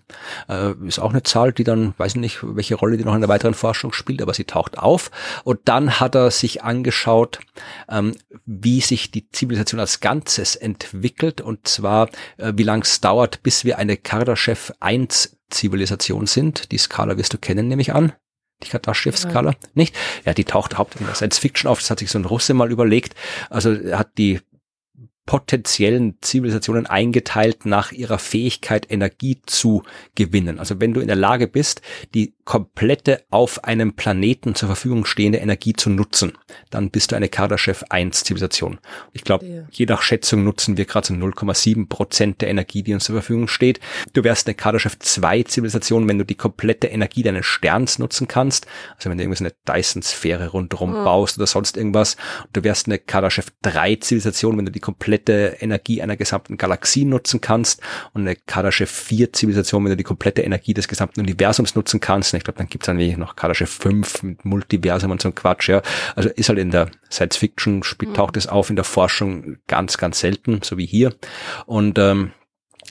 Äh, 0.48 0.72
ist 0.86 0.98
auch 0.98 1.10
eine 1.10 1.22
Zahl, 1.22 1.52
die 1.52 1.64
dann, 1.64 1.94
weiß 1.96 2.12
ich 2.12 2.20
nicht, 2.20 2.38
welche 2.42 2.74
Rolle 2.74 2.96
die 2.96 3.04
noch 3.04 3.14
in 3.14 3.20
der 3.20 3.28
weiteren 3.28 3.54
Forschung 3.54 3.92
spielt, 3.92 4.22
aber 4.22 4.34
sie 4.34 4.44
taucht 4.44 4.78
auf. 4.78 5.10
Und 5.44 5.60
dann 5.66 6.00
hat 6.00 6.14
er 6.14 6.30
sich 6.30 6.62
angeschaut, 6.62 7.40
ähm, 7.88 8.16
wie 8.46 8.80
sich 8.80 9.10
die 9.10 9.28
Zivilisation 9.30 9.80
als 9.80 10.00
Ganzes 10.00 10.56
entwickelt 10.56 11.40
und 11.40 11.68
zwar, 11.68 12.08
äh, 12.36 12.52
wie 12.56 12.64
lang 12.64 12.82
es 12.82 13.00
dauert, 13.00 13.42
bis 13.42 13.64
wir 13.64 13.78
eine 13.78 13.96
Kardashev 13.96 14.72
1 14.80 15.36
Zivilisation 15.50 16.26
sind. 16.26 16.72
Die 16.72 16.78
Skala 16.78 17.16
wirst 17.16 17.32
du 17.32 17.38
kennen, 17.38 17.68
nehme 17.68 17.82
ich 17.82 17.94
an 17.94 18.12
die 18.62 18.68
Kardashev-Skala, 18.68 19.50
ja. 19.50 19.56
nicht? 19.74 19.96
Ja, 20.24 20.34
die 20.34 20.44
taucht 20.44 20.78
hauptsächlich 20.78 21.02
in 21.02 21.06
der 21.06 21.16
Science 21.16 21.38
Fiction 21.38 21.70
auf, 21.70 21.80
das 21.80 21.90
hat 21.90 21.98
sich 21.98 22.10
so 22.10 22.18
ein 22.18 22.24
Russe 22.24 22.54
mal 22.54 22.70
überlegt. 22.70 23.14
Also 23.48 23.72
er 23.72 23.98
hat 23.98 24.18
die 24.18 24.40
potenziellen 25.26 26.18
Zivilisationen 26.20 26.86
eingeteilt 26.86 27.64
nach 27.64 27.92
ihrer 27.92 28.18
Fähigkeit, 28.18 28.90
Energie 28.90 29.40
zu 29.46 29.84
gewinnen. 30.16 30.58
Also 30.58 30.80
wenn 30.80 30.92
du 30.92 31.00
in 31.00 31.06
der 31.06 31.16
Lage 31.16 31.46
bist, 31.46 31.82
die 32.14 32.34
komplette 32.44 33.22
auf 33.30 33.62
einem 33.62 33.92
Planeten 33.92 34.56
zur 34.56 34.66
Verfügung 34.68 35.04
stehende 35.04 35.38
Energie 35.38 35.72
zu 35.72 35.88
nutzen, 35.88 36.32
dann 36.70 36.90
bist 36.90 37.12
du 37.12 37.16
eine 37.16 37.28
Kardashev 37.28 37.84
1 37.90 38.24
Zivilisation. 38.24 38.80
Ich 39.12 39.22
glaube, 39.22 39.46
ja. 39.46 39.62
je 39.70 39.86
nach 39.86 40.02
Schätzung 40.02 40.42
nutzen 40.42 40.76
wir 40.76 40.84
gerade 40.84 41.06
so 41.06 41.14
0,7 41.14 41.88
Prozent 41.88 42.40
der 42.40 42.48
Energie, 42.48 42.82
die 42.82 42.92
uns 42.92 43.04
zur 43.04 43.14
Verfügung 43.14 43.46
steht. 43.46 43.78
Du 44.14 44.24
wärst 44.24 44.48
eine 44.48 44.56
Kardashev 44.56 44.98
2 44.98 45.44
Zivilisation, 45.44 46.08
wenn 46.08 46.18
du 46.18 46.24
die 46.24 46.34
komplette 46.34 46.88
Energie 46.88 47.22
deines 47.22 47.46
Sterns 47.46 48.00
nutzen 48.00 48.26
kannst. 48.26 48.66
Also 48.96 49.10
wenn 49.10 49.18
du 49.18 49.22
irgendwie 49.22 49.38
so 49.38 49.44
eine 49.44 49.54
Dyson-Sphäre 49.68 50.48
rundherum 50.48 50.90
mhm. 50.90 51.04
baust 51.04 51.38
oder 51.38 51.46
sonst 51.46 51.76
irgendwas. 51.76 52.16
Du 52.52 52.64
wärst 52.64 52.88
eine 52.88 52.98
Kardashev 52.98 53.52
3 53.62 53.94
Zivilisation, 53.94 54.58
wenn 54.58 54.64
du 54.64 54.72
die 54.72 54.80
komplette 54.80 55.19
Energie 55.28 56.02
einer 56.02 56.16
gesamten 56.16 56.56
Galaxie 56.56 57.04
nutzen 57.04 57.40
kannst. 57.40 57.82
Und 58.12 58.22
eine 58.22 58.36
Kardashev 58.36 58.90
4 58.90 59.32
Zivilisation, 59.32 59.84
wenn 59.84 59.90
du 59.90 59.96
die 59.96 60.04
komplette 60.04 60.42
Energie 60.42 60.74
des 60.74 60.88
gesamten 60.88 61.20
Universums 61.20 61.74
nutzen 61.74 62.00
kannst 62.00 62.34
ich 62.34 62.44
glaube, 62.44 62.58
dann 62.58 62.68
gibt's 62.68 62.86
dann 62.86 62.98
wie 62.98 63.16
noch 63.16 63.36
Kardashev 63.36 63.70
5 63.70 64.22
mit 64.22 64.44
Multiversum 64.44 65.10
und 65.10 65.20
so 65.20 65.28
ein 65.28 65.34
Quatsch, 65.34 65.68
ja. 65.68 65.82
Also 66.14 66.28
ist 66.30 66.48
halt 66.48 66.58
in 66.58 66.70
der 66.70 66.90
Science 67.10 67.36
Fiction, 67.36 67.82
mhm. 68.00 68.14
taucht 68.14 68.36
es 68.36 68.46
auf, 68.46 68.70
in 68.70 68.76
der 68.76 68.84
Forschung 68.84 69.58
ganz, 69.66 69.98
ganz 69.98 70.20
selten, 70.20 70.60
so 70.62 70.78
wie 70.78 70.86
hier. 70.86 71.14
Und 71.66 71.98
ähm, 71.98 72.32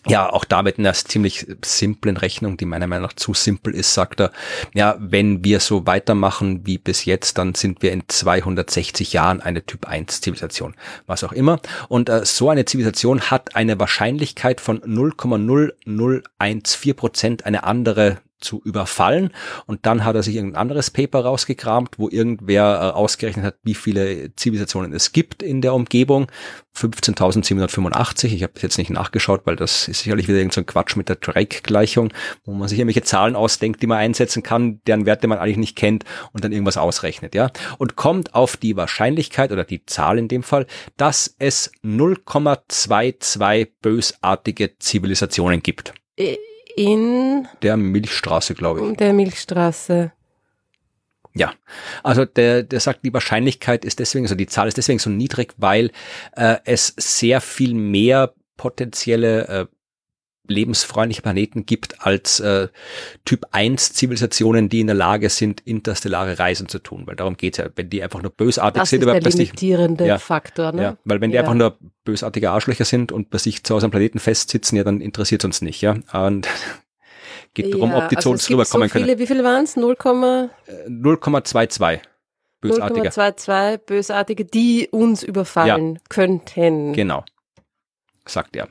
ja, 0.08 0.32
auch 0.32 0.46
damit 0.46 0.78
in 0.78 0.86
einer 0.86 0.94
ziemlich 0.94 1.46
simplen 1.64 2.18
Rechnung, 2.18 2.58
die 2.58 2.66
meiner 2.66 2.88
Meinung 2.88 3.08
nach 3.08 3.14
zu 3.14 3.34
simpel 3.34 3.74
ist, 3.76 3.94
sagt 3.94 4.20
er, 4.22 4.32
ja, 4.74 4.96
wenn 5.00 5.44
wir 5.44 5.60
so 5.60 5.86
weitermachen 5.86 6.66
wie 6.66 6.78
bis 6.78 7.04
jetzt, 7.06 7.38
dann 7.38 7.56
sind 7.56 7.82
wir 7.82 7.92
in 7.92 8.04
260 8.08 9.12
Jahren 9.14 9.42
eine 9.42 9.66
Typ 9.66 9.88
1 9.88 10.22
Zivilisation, 10.22 10.76
was 11.08 11.24
auch 11.24 11.34
immer. 11.34 11.60
Und 11.88 12.10
äh, 12.10 12.26
so 12.26 12.50
eine 12.50 12.66
Zivilisation 12.66 13.22
hat 13.22 13.56
eine 13.56 13.80
Wahrscheinlichkeit 13.80 14.60
von 14.62 14.82
0,0014 14.82 16.94
Prozent 16.94 17.46
eine 17.46 17.64
andere 17.64 18.18
zu 18.40 18.62
überfallen. 18.64 19.32
Und 19.66 19.86
dann 19.86 20.06
hat 20.06 20.16
er 20.16 20.24
sich 20.24 20.36
irgendein 20.36 20.62
anderes 20.62 20.92
Paper 20.92 21.22
rausgekramt, 21.22 21.98
wo 21.98 22.10
irgendwer 22.10 22.64
äh, 22.64 22.96
ausgerechnet 22.96 23.46
hat, 23.46 23.56
wie 23.64 23.76
viele 23.76 24.36
Zivilisationen 24.36 24.94
es 24.94 25.12
gibt 25.12 25.44
in 25.44 25.62
der 25.62 25.74
Umgebung. 25.74 26.28
15.785. 26.76 28.28
Ich 28.28 28.44
habe 28.44 28.54
jetzt 28.62 28.78
nicht 28.78 28.90
nachgeschaut, 28.90 29.42
weil 29.46 29.56
das 29.56 29.88
ist 29.88 30.04
sicherlich 30.04 30.28
wieder 30.28 30.38
irgendein 30.38 30.64
so 30.64 30.72
Quatsch 30.72 30.96
mit 30.96 31.10
der 31.10 31.18
Drake-Gleichung, 31.18 32.14
wo 32.46 32.54
man 32.54 32.68
sich 32.70 32.80
irgendwelche 32.80 33.04
Zahlen 33.04 33.36
ausdenkt, 33.36 33.82
die 33.82 33.88
man 33.88 33.98
einsetzen 33.98 34.44
kann, 34.44 34.80
deren 34.88 35.06
Werte 35.06 35.28
man 35.28 35.40
eigentlich 35.40 35.58
nicht 35.58 35.76
kennt 35.76 36.06
und 36.32 36.44
dann 36.44 36.52
irgendwas 36.52 36.78
ausrechnet, 36.78 37.36
ja. 37.36 37.52
Und 37.78 37.96
kommt 37.96 38.34
auf 38.36 38.56
die 38.56 38.78
Wahrscheinlichkeit 38.78 39.52
oder 39.52 39.66
die 39.66 39.86
Zahl 39.86 40.18
in 40.18 40.28
dem 40.28 40.44
Fall, 40.44 40.66
dass 40.98 41.36
es 41.40 41.72
0,22 41.84 43.68
bösartige 43.82 44.78
Zivilisationen 44.78 45.62
gibt. 45.62 45.94
Äh, 46.16 46.38
in 46.80 47.46
der 47.62 47.76
Milchstraße, 47.76 48.54
glaube 48.54 48.80
ich. 48.80 48.98
Der 48.98 49.12
Milchstraße. 49.12 50.14
Ja, 51.34 51.54
also 52.04 52.24
der, 52.24 52.64
der 52.64 52.80
sagt, 52.80 53.04
die 53.04 53.14
Wahrscheinlichkeit 53.14 53.84
ist 53.84 54.00
deswegen, 54.00 54.26
also 54.26 54.36
die 54.36 54.48
Zahl 54.48 54.70
ist 54.70 54.78
deswegen 54.78 54.98
so 54.98 55.10
niedrig, 55.10 55.54
weil 55.58 55.92
äh, 56.38 56.56
es 56.64 56.94
sehr 56.98 57.42
viel 57.42 57.74
mehr 57.74 58.34
potenzielle 58.56 59.48
äh, 59.48 59.66
lebensfreundliche 60.50 61.22
Planeten 61.22 61.66
gibt 61.66 62.06
als 62.06 62.40
äh, 62.40 62.68
Typ 63.24 63.46
1 63.52 63.94
Zivilisationen, 63.94 64.68
die 64.68 64.82
in 64.82 64.88
der 64.88 64.96
Lage 64.96 65.30
sind, 65.30 65.62
interstellare 65.62 66.40
Reisen 66.40 66.68
zu 66.68 66.80
tun. 66.80 67.04
Weil 67.06 67.16
darum 67.16 67.38
geht's 67.38 67.58
ja. 67.58 67.70
Wenn 67.76 67.90
die 67.90 68.04
einfach 68.04 68.22
nur 68.22 68.32
bösartig 68.32 68.82
das 68.82 68.90
sind, 68.90 69.04
ist 69.04 69.08
der 69.08 69.32
limitierende 69.32 70.06
ja, 70.06 70.18
Faktor. 70.18 70.72
Ne? 70.72 70.82
Ja, 70.82 70.98
weil 71.06 71.22
wenn 71.22 71.32
die 71.32 71.36
ja. 71.36 71.42
einfach 71.42 71.54
nur 71.54 71.78
bösartige 72.04 72.52
Arschlöcher 72.52 72.86
sind 72.86 73.12
und 73.12 73.30
bei 73.30 73.38
sich 73.38 73.64
zu 73.64 73.76
Hause 73.76 73.86
am 73.86 73.92
Planeten 73.92 74.20
festsitzen, 74.20 74.76
ja, 74.76 74.84
dann 74.84 75.02
interessiert 75.02 75.46
uns 75.46 75.62
nicht. 75.62 75.82
Ja, 75.82 75.96
und 76.14 76.48
geht 77.54 77.74
darum, 77.74 77.94
ob 77.94 78.10
die 78.10 78.18
zu 78.18 78.32
uns 78.32 78.50
rüberkommen 78.50 78.90
so 78.90 78.94
viele, 78.94 79.06
können. 79.06 79.20
Wie 79.20 79.28
viele 79.28 79.44
waren 79.44 79.64
es? 79.64 79.78
0,22. 79.78 82.00
Bösartige. 82.62 83.10
0,22 83.10 83.78
Bösartige, 83.78 84.46
die 84.46 84.90
uns 84.92 85.24
überfallen 85.24 86.00
könnten. 86.10 86.94
Genau. 86.94 87.24
Sagt 88.26 88.56
er 88.56 88.68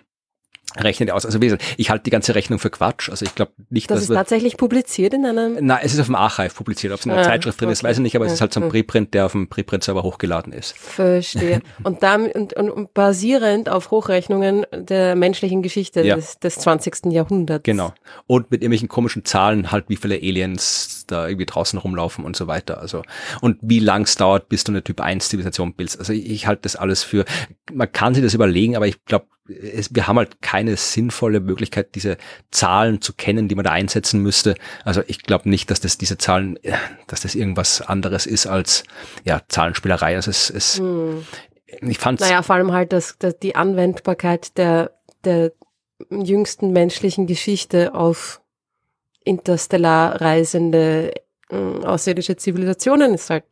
rechnet 0.77 1.11
aus. 1.11 1.25
Also 1.25 1.39
ich 1.77 1.91
halte 1.91 2.05
die 2.05 2.11
ganze 2.11 2.35
Rechnung 2.35 2.59
für 2.59 2.71
Quatsch. 2.71 3.09
Also 3.09 3.25
ich 3.25 3.35
glaube 3.35 3.53
nicht, 3.71 3.91
das 3.91 4.01
dass 4.01 4.11
ist 4.11 4.15
tatsächlich 4.15 4.57
publiziert 4.57 5.15
in 5.15 5.25
einem. 5.25 5.57
Na, 5.61 5.81
es 5.83 5.95
ist 5.95 6.01
auf 6.01 6.07
dem 6.07 6.15
Archive 6.15 6.53
publiziert. 6.55 6.93
Ob 6.93 7.01
es 7.01 7.07
in 7.07 7.13
der 7.13 7.21
ah, 7.21 7.25
Zeitschrift 7.25 7.61
drin 7.61 7.71
ist, 7.71 7.83
weiß 7.83 7.97
ich 7.97 8.03
nicht, 8.03 8.17
aber 8.17 8.27
es 8.27 8.33
ist 8.33 8.41
halt 8.41 8.53
so 8.53 8.61
ein 8.61 8.69
Preprint, 8.69 9.15
der 9.15 9.27
auf 9.27 9.33
dem 9.33 9.49
Preprint-Server 9.49 10.03
hochgeladen 10.03 10.53
ist. 10.53 10.77
Verstehe. 10.77 11.63
und, 11.85 12.03
damit, 12.03 12.35
und, 12.35 12.55
und, 12.55 12.95
basierend 12.95 13.69
auf 13.69 13.91
Hochrechnungen 13.91 14.67
der 14.73 15.15
menschlichen 15.17 15.63
Geschichte 15.63 16.03
ja. 16.03 16.17
des, 16.17 16.39
des 16.39 16.57
20. 16.57 17.07
Jahrhunderts. 17.13 17.63
Genau. 17.65 17.95
Und 18.27 18.51
mit 18.51 18.63
irgendwelchen 18.63 18.89
komischen 18.89 19.25
Zahlen 19.25 19.71
halt, 19.71 19.87
wie 19.89 19.97
viele 19.97 20.17
Aliens 20.17 21.05
da 21.07 21.27
irgendwie 21.27 21.47
draußen 21.47 21.79
rumlaufen 21.79 22.25
und 22.25 22.37
so 22.37 22.47
weiter. 22.47 22.81
Also 22.81 23.03
und 23.41 23.59
wie 23.63 23.79
lang 23.79 24.03
es 24.03 24.17
dauert, 24.17 24.49
bis 24.49 24.65
du 24.65 24.73
eine 24.73 24.85
Typ 24.85 25.01
1 25.01 25.29
Zivilisation 25.29 25.75
bildest. 25.75 25.99
Also 25.99 26.13
ich, 26.13 26.29
ich 26.29 26.47
halte 26.47 26.63
das 26.63 26.77
alles 26.77 27.03
für. 27.03 27.25
Man 27.73 27.91
kann 27.91 28.15
sich 28.15 28.23
das 28.23 28.35
überlegen, 28.35 28.77
aber 28.77 28.87
ich 28.87 29.05
glaube 29.05 29.27
es, 29.49 29.95
wir 29.95 30.07
haben 30.07 30.19
halt 30.19 30.43
keine 30.43 30.77
sinnvolle 30.77 31.41
Möglichkeit, 31.41 31.95
diese 31.95 32.19
Zahlen 32.51 33.01
zu 33.01 33.13
kennen, 33.13 33.49
die 33.49 33.55
man 33.55 33.65
da 33.65 33.73
einsetzen 33.73 34.23
müsste. 34.23 34.55
Also 34.85 35.03
ich 35.07 35.23
glaube 35.23 35.49
nicht, 35.49 35.71
dass 35.71 35.81
das 35.81 35.99
diese 35.99 36.19
Zahlen, 36.19 36.57
äh, 36.63 36.73
dass 37.07 37.21
das 37.21 37.35
irgendwas 37.35 37.81
anderes 37.81 38.27
ist 38.27 38.47
als 38.47 38.85
ja 39.25 39.43
Zahlenspielerei. 39.49 40.17
Also 40.17 40.31
es, 40.31 40.51
es 40.51 40.79
hm. 40.79 41.25
ich 41.81 41.99
fand's. 41.99 42.23
Naja, 42.23 42.43
vor 42.43 42.57
allem 42.57 42.73
halt, 42.73 42.93
dass, 42.93 43.17
dass 43.19 43.39
die 43.39 43.57
Anwendbarkeit 43.57 44.57
der 44.59 44.93
der 45.25 45.53
jüngsten 46.11 46.73
menschlichen 46.73 47.27
Geschichte 47.27 47.95
auf 47.95 48.41
interstellar 49.25 50.21
reisende 50.21 51.13
äh, 51.51 51.57
außerirdische 51.57 52.37
Zivilisationen 52.37 53.15
ist 53.15 53.31
halt 53.31 53.45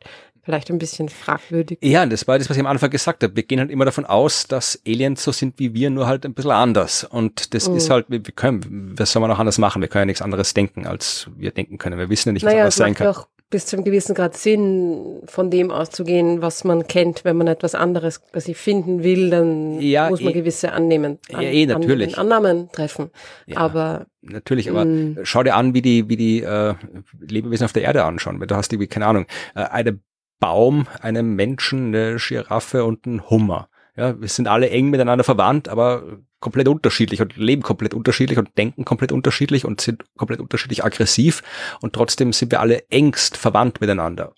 vielleicht 0.47 0.69
ein 0.69 0.77
bisschen 0.77 1.09
fragwürdig. 1.09 1.77
Ja, 1.81 2.05
das 2.05 2.25
war 2.25 2.37
das, 2.39 2.49
was 2.49 2.55
ich 2.55 2.61
am 2.61 2.67
Anfang 2.67 2.89
gesagt 2.89 3.21
habe. 3.21 3.35
Wir 3.35 3.43
gehen 3.43 3.59
halt 3.59 3.69
immer 3.69 3.83
davon 3.83 4.05
aus, 4.05 4.47
dass 4.47 4.81
Aliens 4.87 5.21
so 5.21 5.33
sind 5.33 5.59
wie 5.59 5.73
wir, 5.73 5.89
nur 5.89 6.07
halt 6.07 6.25
ein 6.25 6.33
bisschen 6.33 6.51
anders. 6.51 7.03
Und 7.03 7.53
das 7.53 7.67
mhm. 7.67 7.75
ist 7.75 7.89
halt, 7.89 8.05
wir 8.07 8.21
können, 8.21 8.95
was 8.97 9.11
soll 9.11 9.19
man 9.19 9.29
noch 9.29 9.39
anders 9.39 9.57
machen? 9.57 9.81
Wir 9.81 9.89
können 9.89 10.03
ja 10.03 10.05
nichts 10.05 10.21
anderes 10.21 10.53
denken, 10.53 10.87
als 10.87 11.27
wir 11.35 11.51
denken 11.51 11.77
können. 11.77 11.99
Wir 11.99 12.09
wissen 12.09 12.29
ja 12.29 12.33
nicht, 12.33 12.45
was 12.45 12.53
naja, 12.53 12.63
anders 12.63 12.77
sein 12.77 12.93
kann. 12.93 13.07
Auch 13.07 13.27
bis 13.49 13.65
zu 13.65 13.75
einem 13.75 13.85
gewissen 13.85 14.15
Grad 14.15 14.35
Sinn, 14.35 15.21
von 15.25 15.49
dem 15.49 15.71
auszugehen, 15.71 16.41
was 16.41 16.63
man 16.63 16.87
kennt. 16.87 17.25
Wenn 17.25 17.37
man 17.37 17.47
etwas 17.47 17.75
anderes 17.75 18.21
quasi 18.21 18.53
finden 18.53 19.03
will, 19.03 19.29
dann 19.29 19.81
ja, 19.81 20.09
muss 20.09 20.21
man 20.21 20.31
eh, 20.31 20.39
gewisse 20.39 20.71
Annehmen, 20.71 21.19
an, 21.31 21.41
ja, 21.41 21.49
eh, 21.49 21.65
natürlich. 21.65 22.17
Annahmen 22.17 22.69
treffen. 22.71 23.09
Ja, 23.45 23.57
aber 23.57 24.05
natürlich, 24.21 24.69
aber 24.69 24.83
mh. 24.83 25.19
schau 25.23 25.43
dir 25.43 25.55
an, 25.55 25.73
wie 25.73 25.81
die, 25.81 26.09
wie 26.09 26.17
die 26.17 26.41
äh, 26.41 26.75
Lebewesen 27.19 27.65
auf 27.65 27.73
der 27.73 27.83
Erde 27.83 28.03
anschauen. 28.03 28.39
Du 28.39 28.55
hast 28.55 28.71
irgendwie, 28.73 28.87
keine 28.87 29.07
Ahnung, 29.07 29.25
äh, 29.55 29.61
eine 29.61 29.99
Baum, 30.39 30.87
einem 31.01 31.35
Menschen, 31.35 31.87
eine 31.87 32.17
Giraffe 32.17 32.85
und 32.85 33.05
ein 33.05 33.29
Hummer. 33.29 33.69
Ja, 33.95 34.19
wir 34.19 34.27
sind 34.27 34.47
alle 34.47 34.69
eng 34.69 34.89
miteinander 34.89 35.23
verwandt, 35.23 35.69
aber 35.69 36.19
komplett 36.39 36.67
unterschiedlich 36.67 37.21
und 37.21 37.35
leben 37.35 37.63
komplett 37.63 37.95
unterschiedlich 37.95 38.37
und 38.37 38.55
denken 38.57 38.85
komplett 38.85 39.11
unterschiedlich 39.11 39.65
und 39.65 39.81
sind 39.81 40.03
komplett 40.17 40.39
unterschiedlich 40.39 40.85
aggressiv 40.85 41.41
und 41.81 41.93
trotzdem 41.93 42.31
sind 42.31 42.51
wir 42.51 42.59
alle 42.59 42.87
engst 42.89 43.37
verwandt 43.37 43.81
miteinander 43.81 44.33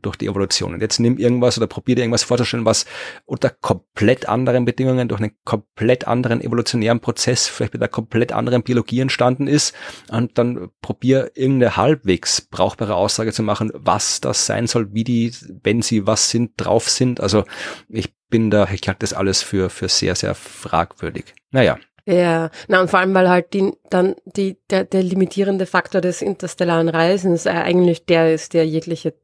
durch 0.00 0.16
die 0.16 0.26
Evolution. 0.26 0.74
Und 0.74 0.80
jetzt 0.80 0.98
nimm 0.98 1.18
irgendwas 1.18 1.58
oder 1.58 1.66
probier 1.66 1.96
dir 1.96 2.02
irgendwas 2.02 2.22
vorzustellen, 2.22 2.64
was 2.64 2.86
unter 3.26 3.50
komplett 3.50 4.28
anderen 4.28 4.64
Bedingungen, 4.64 5.08
durch 5.08 5.20
einen 5.20 5.36
komplett 5.44 6.06
anderen 6.06 6.40
evolutionären 6.40 7.00
Prozess, 7.00 7.48
vielleicht 7.48 7.74
mit 7.74 7.82
einer 7.82 7.88
komplett 7.88 8.32
anderen 8.32 8.62
Biologie 8.62 9.00
entstanden 9.00 9.46
ist 9.46 9.74
und 10.10 10.38
dann 10.38 10.70
probier 10.80 11.32
irgendeine 11.34 11.76
halbwegs 11.76 12.40
brauchbare 12.40 12.94
Aussage 12.94 13.32
zu 13.32 13.42
machen, 13.42 13.70
was 13.74 14.20
das 14.20 14.46
sein 14.46 14.66
soll, 14.66 14.94
wie 14.94 15.04
die, 15.04 15.32
wenn 15.62 15.82
sie 15.82 16.06
was 16.06 16.30
sind, 16.30 16.52
drauf 16.56 16.88
sind. 16.88 17.20
Also 17.20 17.44
ich 17.88 18.14
bin 18.28 18.50
da, 18.50 18.68
ich 18.72 18.86
halte 18.88 19.00
das 19.00 19.12
alles 19.12 19.42
für, 19.42 19.70
für 19.70 19.88
sehr, 19.88 20.14
sehr 20.14 20.34
fragwürdig. 20.34 21.34
Naja. 21.50 21.78
Ja, 22.04 22.50
na 22.66 22.80
und 22.80 22.90
vor 22.90 22.98
allem, 22.98 23.14
weil 23.14 23.28
halt 23.28 23.54
die, 23.54 23.72
dann 23.88 24.16
die, 24.24 24.56
der, 24.70 24.84
der 24.84 25.04
limitierende 25.04 25.66
Faktor 25.66 26.00
des 26.00 26.20
interstellaren 26.20 26.88
Reisens 26.88 27.46
eigentlich 27.46 28.06
der 28.06 28.34
ist, 28.34 28.54
der 28.54 28.66
jegliche 28.66 29.14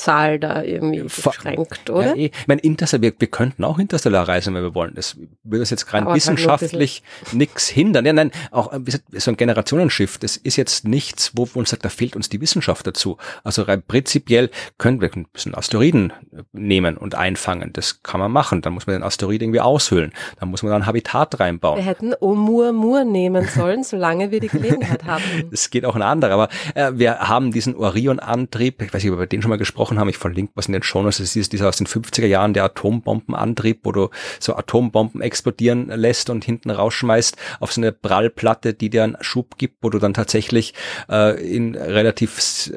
Zahl 0.00 0.38
da 0.38 0.62
irgendwie 0.62 1.02
beschränkt, 1.02 1.90
oder? 1.90 2.08
Ja, 2.08 2.14
eh. 2.14 2.26
Ich 2.26 2.48
meine, 2.48 2.60
Interstellar, 2.62 3.02
wir, 3.02 3.12
wir 3.18 3.28
könnten 3.28 3.64
auch 3.64 3.78
interstellar 3.78 4.26
reisen, 4.26 4.54
wenn 4.54 4.62
wir 4.62 4.74
wollen. 4.74 4.94
Das 4.94 5.16
würde 5.16 5.60
das 5.60 5.70
jetzt 5.70 5.92
rein 5.92 6.04
Aber 6.04 6.14
wissenschaftlich 6.14 7.02
nichts 7.32 7.68
hindern. 7.68 8.06
Ja, 8.06 8.12
nein, 8.12 8.30
auch 8.50 8.72
äh, 8.72 8.80
so 9.12 9.30
ein 9.30 9.36
Generationenschiff, 9.36 10.18
das 10.18 10.36
ist 10.36 10.56
jetzt 10.56 10.86
nichts, 10.86 11.32
wo 11.34 11.48
man 11.54 11.66
sagt, 11.66 11.84
da 11.84 11.90
fehlt 11.90 12.16
uns 12.16 12.28
die 12.28 12.40
Wissenschaft 12.40 12.86
dazu. 12.86 13.18
Also 13.44 13.62
rein 13.62 13.82
prinzipiell 13.86 14.50
können 14.78 15.00
wir 15.00 15.10
ein 15.14 15.26
bisschen 15.32 15.54
Asteroiden 15.54 16.12
äh, 16.32 16.42
nehmen 16.52 16.96
und 16.96 17.14
einfangen. 17.14 17.72
Das 17.72 18.02
kann 18.02 18.20
man 18.20 18.32
machen. 18.32 18.62
Dann 18.62 18.72
muss 18.72 18.86
man 18.86 18.96
den 18.96 19.02
Asteroid 19.02 19.42
irgendwie 19.42 19.60
aushöhlen. 19.60 20.12
Dann 20.38 20.50
muss 20.50 20.62
man 20.62 20.70
da 20.70 20.76
ein 20.76 20.86
Habitat 20.86 21.38
reinbauen. 21.38 21.78
Wir 21.78 21.84
hätten 21.84 22.14
Oumuamua 22.20 23.04
nehmen 23.04 23.46
sollen, 23.46 23.84
solange 23.84 24.30
wir 24.30 24.40
die 24.40 24.48
Gelegenheit 24.48 25.04
haben. 25.04 25.22
Es 25.52 25.70
geht 25.70 25.84
auch 25.84 25.94
ein 25.94 26.02
anderer. 26.02 26.32
Aber 26.32 26.48
äh, 26.74 26.92
wir 26.94 27.18
haben 27.20 27.52
diesen 27.52 27.74
Orion-Antrieb, 27.76 28.80
ich 28.82 28.94
weiß 28.94 29.02
nicht, 29.02 29.12
ob 29.12 29.18
wir 29.18 29.26
den 29.26 29.42
schon 29.42 29.50
mal 29.50 29.58
gesprochen 29.58 29.89
gesprochen 29.90 29.98
haben. 29.98 30.08
Ich 30.08 30.18
verlinke 30.18 30.52
was 30.54 30.66
in 30.66 30.72
den 30.72 30.82
Shownotes. 30.82 31.18
Das 31.18 31.36
ist 31.36 31.52
dieser 31.52 31.68
aus 31.68 31.76
den 31.76 31.86
50er 31.86 32.26
Jahren, 32.26 32.54
der 32.54 32.64
Atombombenantrieb, 32.64 33.80
wo 33.84 33.92
du 33.92 34.08
so 34.38 34.54
Atombomben 34.56 35.20
explodieren 35.20 35.88
lässt 35.88 36.30
und 36.30 36.44
hinten 36.44 36.70
rausschmeißt 36.70 37.36
auf 37.60 37.72
so 37.72 37.80
eine 37.80 37.92
Prallplatte, 37.92 38.74
die 38.74 38.90
dir 38.90 39.04
einen 39.04 39.16
Schub 39.20 39.58
gibt, 39.58 39.82
wo 39.82 39.90
du 39.90 39.98
dann 39.98 40.14
tatsächlich 40.14 40.74
äh, 41.08 41.40
in 41.40 41.74
relativ 41.74 42.72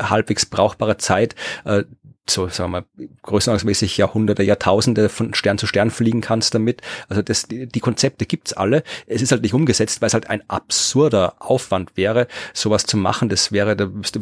halbwegs 0.00 0.46
brauchbarer 0.46 0.98
Zeit 0.98 1.34
äh, 1.64 1.84
so 2.28 2.48
sagen 2.48 2.72
wir 2.72 2.84
größenordnungsmäßig 3.22 3.96
Jahrhunderte, 3.96 4.42
Jahrtausende 4.42 5.08
von 5.08 5.34
Stern 5.34 5.58
zu 5.58 5.66
Stern 5.66 5.90
fliegen 5.90 6.20
kannst 6.20 6.54
damit. 6.54 6.80
Also 7.08 7.20
das, 7.22 7.44
die, 7.44 7.66
die 7.66 7.80
Konzepte 7.80 8.26
gibt's 8.26 8.52
alle. 8.52 8.84
Es 9.06 9.22
ist 9.22 9.32
halt 9.32 9.42
nicht 9.42 9.54
umgesetzt, 9.54 10.00
weil 10.00 10.06
es 10.06 10.14
halt 10.14 10.30
ein 10.30 10.42
absurder 10.48 11.34
Aufwand 11.40 11.96
wäre, 11.96 12.28
sowas 12.54 12.86
zu 12.86 12.96
machen. 12.96 13.28
Das 13.28 13.50
wäre, 13.50 13.76
da 13.76 13.86
müsste 13.86 14.20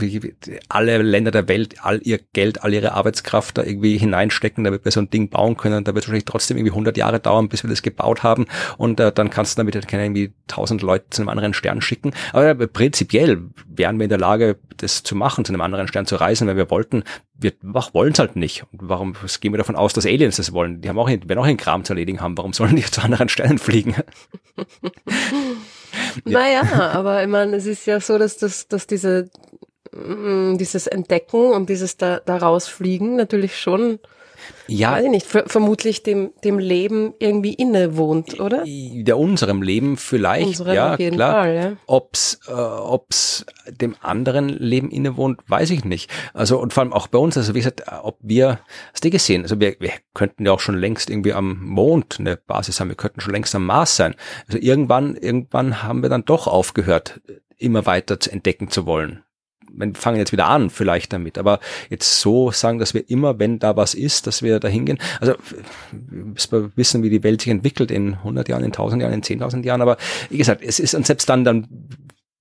alle 0.68 0.98
Länder 1.02 1.30
der 1.30 1.48
Welt 1.48 1.76
all 1.82 2.00
ihr 2.02 2.18
Geld, 2.32 2.64
all 2.64 2.72
ihre 2.72 2.92
Arbeitskraft 2.92 3.58
da 3.58 3.62
irgendwie 3.62 3.98
hineinstecken, 3.98 4.64
damit 4.64 4.84
wir 4.84 4.92
so 4.92 5.00
ein 5.00 5.10
Ding 5.10 5.28
bauen 5.28 5.56
können. 5.56 5.84
Da 5.84 5.94
wird 5.94 6.04
es 6.04 6.08
wahrscheinlich 6.08 6.24
trotzdem 6.24 6.56
irgendwie 6.56 6.72
100 6.72 6.96
Jahre 6.96 7.20
dauern, 7.20 7.48
bis 7.48 7.62
wir 7.62 7.70
das 7.70 7.82
gebaut 7.82 8.22
haben. 8.22 8.46
Und 8.78 8.98
äh, 8.98 9.12
dann 9.12 9.30
kannst 9.30 9.56
du 9.56 9.60
damit 9.60 9.74
halt 9.74 9.88
keine 9.88 10.04
irgendwie 10.04 10.32
1000 10.48 10.82
Leute 10.82 11.06
zu 11.10 11.22
einem 11.22 11.28
anderen 11.28 11.54
Stern 11.54 11.80
schicken. 11.82 12.12
Aber 12.32 12.48
äh, 12.48 12.66
prinzipiell 12.66 13.42
wären 13.66 13.98
wir 13.98 14.04
in 14.04 14.10
der 14.10 14.18
Lage, 14.18 14.56
das 14.78 15.02
zu 15.02 15.14
machen, 15.14 15.44
zu 15.44 15.52
einem 15.52 15.60
anderen 15.60 15.88
Stern 15.88 16.06
zu 16.06 16.16
reisen, 16.16 16.48
wenn 16.48 16.56
wir 16.56 16.70
wollten. 16.70 17.04
Wir 17.34 17.52
wollen 17.92 18.12
es 18.12 18.18
halt 18.18 18.36
nicht. 18.36 18.64
Und 18.72 18.88
warum 18.88 19.14
gehen 19.40 19.52
wir 19.52 19.58
davon 19.58 19.76
aus, 19.76 19.92
dass 19.92 20.06
Aliens 20.06 20.36
das 20.36 20.52
wollen? 20.52 20.80
Die 20.80 20.88
haben 20.88 20.98
auch, 20.98 21.08
werden 21.08 21.38
auch 21.38 21.44
einen 21.44 21.56
Kram 21.56 21.84
zu 21.84 21.92
erledigen 21.92 22.20
haben. 22.20 22.36
Warum 22.36 22.52
sollen 22.52 22.76
die 22.76 22.82
zu 22.90 23.02
anderen 23.02 23.28
Sternen 23.28 23.58
fliegen? 23.58 23.94
naja, 26.24 26.62
aber 26.92 27.22
ich 27.22 27.28
meine, 27.28 27.56
es 27.56 27.66
ist 27.66 27.86
ja 27.86 28.00
so, 28.00 28.18
dass, 28.18 28.36
das, 28.36 28.68
dass 28.68 28.86
diese, 28.86 29.30
mm, 29.92 30.56
dieses 30.58 30.86
Entdecken 30.86 31.52
und 31.52 31.68
dieses 31.68 31.96
da, 31.96 32.20
da 32.20 32.36
rausfliegen 32.36 33.16
natürlich 33.16 33.58
schon 33.58 33.98
ja, 34.66 34.92
weiß 34.92 35.04
ich 35.04 35.10
nicht, 35.10 35.26
vermutlich 35.26 36.02
dem, 36.02 36.32
dem 36.44 36.58
Leben 36.58 37.14
irgendwie 37.18 37.54
innewohnt, 37.54 38.38
oder? 38.40 38.64
Der 38.66 39.18
unserem 39.18 39.62
Leben 39.62 39.96
vielleicht, 39.96 40.46
unserem 40.46 40.74
ja, 40.74 40.96
klar. 40.96 41.32
Fall, 41.32 41.54
ja. 41.54 41.72
Ob's, 41.86 42.40
äh, 42.48 42.52
ob's 42.52 43.44
dem 43.68 43.96
anderen 44.00 44.48
Leben 44.48 44.90
innewohnt, 44.90 45.40
weiß 45.48 45.70
ich 45.70 45.84
nicht. 45.84 46.10
Also, 46.34 46.60
und 46.60 46.72
vor 46.72 46.82
allem 46.82 46.92
auch 46.92 47.08
bei 47.08 47.18
uns, 47.18 47.36
also 47.36 47.54
wie 47.54 47.58
gesagt, 47.58 47.82
ob 48.02 48.18
wir, 48.20 48.60
hast 48.92 49.04
du 49.04 49.10
gesehen, 49.10 49.42
also 49.42 49.58
wir, 49.60 49.76
wir 49.80 49.92
könnten 50.14 50.46
ja 50.46 50.52
auch 50.52 50.60
schon 50.60 50.78
längst 50.78 51.10
irgendwie 51.10 51.32
am 51.32 51.64
Mond 51.64 52.16
eine 52.18 52.36
Basis 52.36 52.80
haben, 52.80 52.88
wir 52.88 52.96
könnten 52.96 53.20
schon 53.20 53.32
längst 53.32 53.54
am 53.54 53.66
Mars 53.66 53.96
sein. 53.96 54.14
Also 54.46 54.58
irgendwann, 54.58 55.16
irgendwann 55.16 55.82
haben 55.82 56.02
wir 56.02 56.10
dann 56.10 56.24
doch 56.24 56.46
aufgehört, 56.46 57.20
immer 57.58 57.86
weiter 57.86 58.20
zu 58.20 58.30
entdecken 58.30 58.70
zu 58.70 58.86
wollen 58.86 59.22
wir 59.72 59.94
fangen 59.94 60.18
jetzt 60.18 60.32
wieder 60.32 60.46
an 60.46 60.70
vielleicht 60.70 61.12
damit, 61.12 61.38
aber 61.38 61.60
jetzt 61.88 62.20
so 62.20 62.50
sagen, 62.50 62.78
dass 62.78 62.94
wir 62.94 63.08
immer, 63.08 63.38
wenn 63.38 63.58
da 63.58 63.76
was 63.76 63.94
ist, 63.94 64.26
dass 64.26 64.42
wir 64.42 64.60
da 64.60 64.68
hingehen. 64.68 64.98
Also 65.20 65.34
wir 65.92 66.70
wissen, 66.76 67.02
wie 67.02 67.10
die 67.10 67.22
Welt 67.22 67.42
sich 67.42 67.50
entwickelt 67.50 67.90
in 67.90 68.14
100 68.14 68.48
Jahren, 68.48 68.64
in 68.64 68.72
1000 68.72 69.02
Jahren, 69.02 69.12
in 69.12 69.22
10.000 69.22 69.64
Jahren, 69.64 69.82
aber 69.82 69.96
wie 70.28 70.38
gesagt, 70.38 70.62
es 70.64 70.78
ist 70.78 70.94
und 70.94 71.06
selbst 71.06 71.28
dann, 71.28 71.44
dann 71.44 71.68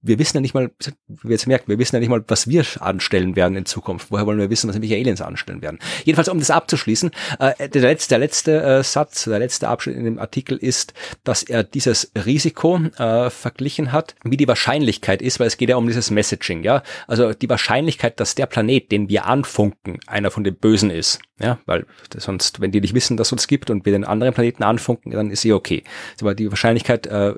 wir 0.02 0.20
wissen 0.20 0.38
ja 0.38 0.42
nicht 0.42 0.54
mal, 0.54 0.72
wie 1.08 1.24
wir 1.24 1.32
jetzt 1.32 1.48
merken, 1.48 1.68
wir 1.68 1.78
wissen 1.78 1.96
ja 1.96 2.00
nicht 2.00 2.10
mal, 2.10 2.24
was 2.28 2.48
wir 2.48 2.66
anstellen 2.80 3.36
werden 3.36 3.58
in 3.58 3.66
Zukunft. 3.66 4.12
Woher 4.12 4.26
wollen 4.26 4.40
wir 4.40 4.50
wissen, 4.50 4.68
was 4.68 4.76
nämlich 4.76 4.94
Aliens 4.94 5.22
anstellen 5.22 5.62
werden? 5.62 5.80
Jedenfalls, 6.06 6.30
um 6.30 6.40
das 6.40 6.52
abzuschließen, 6.52 7.12
äh, 7.40 7.70
der 7.70 7.82
letzte, 7.82 8.10
der 8.10 8.20
letzte 8.20 8.62
äh, 8.62 8.84
Satz, 8.84 9.26
der 9.26 9.40
letzte 9.40 9.68
Abschnitt 9.68 9.98
in 9.98 10.06
dem 10.06 10.20
Artikel 10.20 10.58
ist, 10.58 10.94
dass 11.24 11.44
er 11.44 11.64
dieses 11.64 12.12
Risiko 12.16 12.78
äh, 12.98 13.30
verglichen 13.30 13.92
hat, 13.92 14.16
wie 14.24 14.38
die 14.38 14.48
Wahrscheinlichkeit 14.48 15.22
ist, 15.22 15.40
weil 15.40 15.48
es 15.48 15.58
geht 15.58 15.70
ja 15.70 15.76
um 15.76 15.88
dieses 15.88 16.12
Messaging, 16.12 16.64
ja. 16.64 16.84
Also 17.08 17.34
die 17.34 17.50
Wahrscheinlichkeit, 17.50 18.20
dass 18.20 18.36
der 18.36 18.46
Planet, 18.46 18.92
den 18.92 19.10
wir 19.10 19.26
anfunken, 19.26 20.00
einer 20.08 20.32
von 20.32 20.44
den 20.44 20.56
Bösen 20.56 20.90
ist, 20.90 21.20
ja, 21.42 21.60
weil 21.66 21.86
sonst, 22.18 22.60
wenn 22.60 22.72
die 22.72 22.82
nicht 22.82 22.94
wissen, 22.94 23.16
dass 23.16 23.30
es 23.30 23.32
uns 23.32 23.48
gibt 23.48 23.70
und 23.70 23.86
wir 23.86 23.94
den 23.94 24.04
anderen 24.04 24.34
Planeten 24.34 24.64
anfunken, 24.64 25.12
dann 25.12 25.32
ist 25.32 25.42
sie 25.42 25.54
okay. 25.54 25.84
Aber 26.20 26.36
die 26.36 26.50
Wahrscheinlichkeit, 26.50 27.08
äh, 27.08 27.34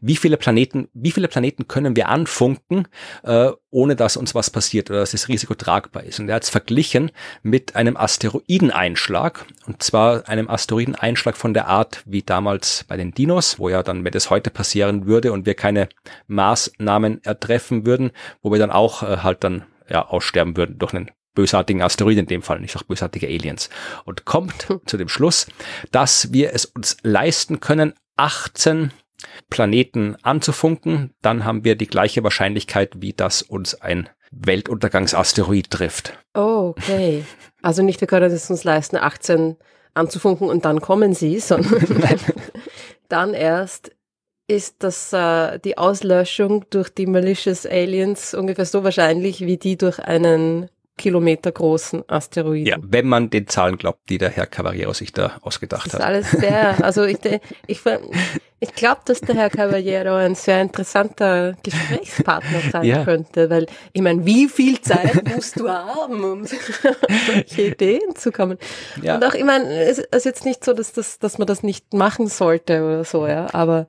wie 0.00 0.16
viele 0.16 0.38
Planeten, 0.38 0.88
wie 0.94 1.10
viele 1.10 1.28
Planeten 1.28 1.68
können 1.68 1.94
wir 1.94 2.08
anfunken, 2.08 2.88
äh, 3.24 3.50
ohne 3.70 3.94
dass 3.94 4.16
uns 4.16 4.34
was 4.34 4.50
passiert 4.50 4.90
oder 4.90 5.00
dass 5.00 5.10
das 5.10 5.28
Risiko 5.28 5.54
tragbar 5.54 6.04
ist. 6.04 6.18
Und 6.18 6.28
er 6.28 6.36
hat 6.36 6.44
es 6.44 6.50
verglichen 6.50 7.10
mit 7.42 7.76
einem 7.76 7.96
Asteroideneinschlag, 7.96 9.44
und 9.66 9.82
zwar 9.82 10.28
einem 10.28 10.48
Asteroideneinschlag 10.48 11.36
von 11.36 11.52
der 11.52 11.68
Art 11.68 12.02
wie 12.06 12.22
damals 12.22 12.84
bei 12.88 12.96
den 12.96 13.12
Dinos, 13.12 13.58
wo 13.58 13.68
ja 13.68 13.82
dann, 13.82 14.04
wenn 14.04 14.12
das 14.12 14.30
heute 14.30 14.50
passieren 14.50 15.06
würde 15.06 15.32
und 15.32 15.44
wir 15.44 15.54
keine 15.54 15.88
Maßnahmen 16.26 17.22
ertreffen 17.22 17.84
würden, 17.84 18.12
wo 18.40 18.50
wir 18.50 18.58
dann 18.58 18.70
auch 18.70 19.02
äh, 19.02 19.18
halt 19.18 19.44
dann 19.44 19.64
ja, 19.88 20.06
aussterben 20.06 20.56
würden 20.56 20.78
durch 20.78 20.94
einen 20.94 21.10
bösartigen 21.34 21.82
Asteroiden 21.82 22.20
in 22.20 22.26
dem 22.26 22.42
Fall, 22.42 22.60
nicht 22.60 22.76
auch 22.76 22.82
bösartige 22.82 23.26
Aliens. 23.26 23.70
Und 24.04 24.24
kommt 24.24 24.68
zu 24.86 24.96
dem 24.96 25.08
Schluss, 25.08 25.46
dass 25.90 26.32
wir 26.32 26.52
es 26.54 26.66
uns 26.66 26.96
leisten 27.02 27.60
können, 27.60 27.94
18 28.16 28.92
Planeten 29.50 30.16
anzufunken, 30.22 31.14
dann 31.22 31.44
haben 31.44 31.64
wir 31.64 31.76
die 31.76 31.86
gleiche 31.86 32.24
Wahrscheinlichkeit, 32.24 33.00
wie 33.00 33.12
dass 33.12 33.42
uns 33.42 33.80
ein 33.80 34.08
Weltuntergangsasteroid 34.30 35.70
trifft. 35.70 36.18
Oh, 36.34 36.74
okay. 36.76 37.24
Also 37.60 37.82
nicht, 37.82 38.00
wir 38.00 38.08
können 38.08 38.30
es 38.30 38.50
uns 38.50 38.64
leisten, 38.64 38.96
18 38.96 39.56
anzufunken 39.94 40.48
und 40.48 40.64
dann 40.64 40.80
kommen 40.80 41.14
sie, 41.14 41.38
sondern 41.38 41.84
dann 43.08 43.34
erst 43.34 43.92
ist 44.48 44.76
das 44.82 45.12
äh, 45.12 45.58
die 45.60 45.78
Auslöschung 45.78 46.64
durch 46.70 46.88
die 46.90 47.06
malicious 47.06 47.66
Aliens 47.66 48.34
ungefähr 48.34 48.66
so 48.66 48.84
wahrscheinlich 48.84 49.40
wie 49.40 49.56
die 49.56 49.76
durch 49.76 49.98
einen 49.98 50.68
Kilometer 51.02 51.50
großen 51.50 52.04
Asteroiden. 52.08 52.66
Ja, 52.66 52.76
wenn 52.80 53.08
man 53.08 53.28
den 53.28 53.48
Zahlen 53.48 53.76
glaubt, 53.76 54.08
die 54.08 54.18
der 54.18 54.30
Herr 54.30 54.46
Cavallero 54.46 54.92
sich 54.92 55.12
da 55.12 55.32
ausgedacht 55.42 55.86
das 55.86 55.94
ist 55.94 55.98
hat. 55.98 56.06
alles 56.06 56.30
sehr, 56.30 56.76
also 56.84 57.02
ich, 57.02 57.18
ich, 57.66 57.80
ich 58.60 58.74
glaube, 58.76 59.00
dass 59.06 59.20
der 59.20 59.34
Herr 59.34 59.50
Cavallero 59.50 60.14
ein 60.14 60.36
sehr 60.36 60.62
interessanter 60.62 61.56
Gesprächspartner 61.64 62.60
sein 62.72 62.84
ja. 62.84 63.04
könnte, 63.04 63.50
weil 63.50 63.66
ich 63.92 64.00
meine, 64.00 64.24
wie 64.24 64.46
viel 64.46 64.80
Zeit 64.80 65.28
musst 65.34 65.58
du 65.58 65.68
haben, 65.68 66.22
um 66.22 66.44
solche 67.26 67.62
Ideen 67.62 68.14
zu 68.14 68.30
kommen? 68.30 68.56
Ja. 69.02 69.16
Und 69.16 69.24
auch, 69.24 69.34
ich 69.34 69.44
meine, 69.44 69.68
es 69.82 69.98
ist 69.98 70.24
jetzt 70.24 70.44
nicht 70.44 70.64
so, 70.64 70.72
dass, 70.72 70.92
das, 70.92 71.18
dass 71.18 71.36
man 71.38 71.48
das 71.48 71.64
nicht 71.64 71.94
machen 71.94 72.28
sollte 72.28 72.84
oder 72.84 73.02
so, 73.02 73.26
ja, 73.26 73.48
aber 73.52 73.88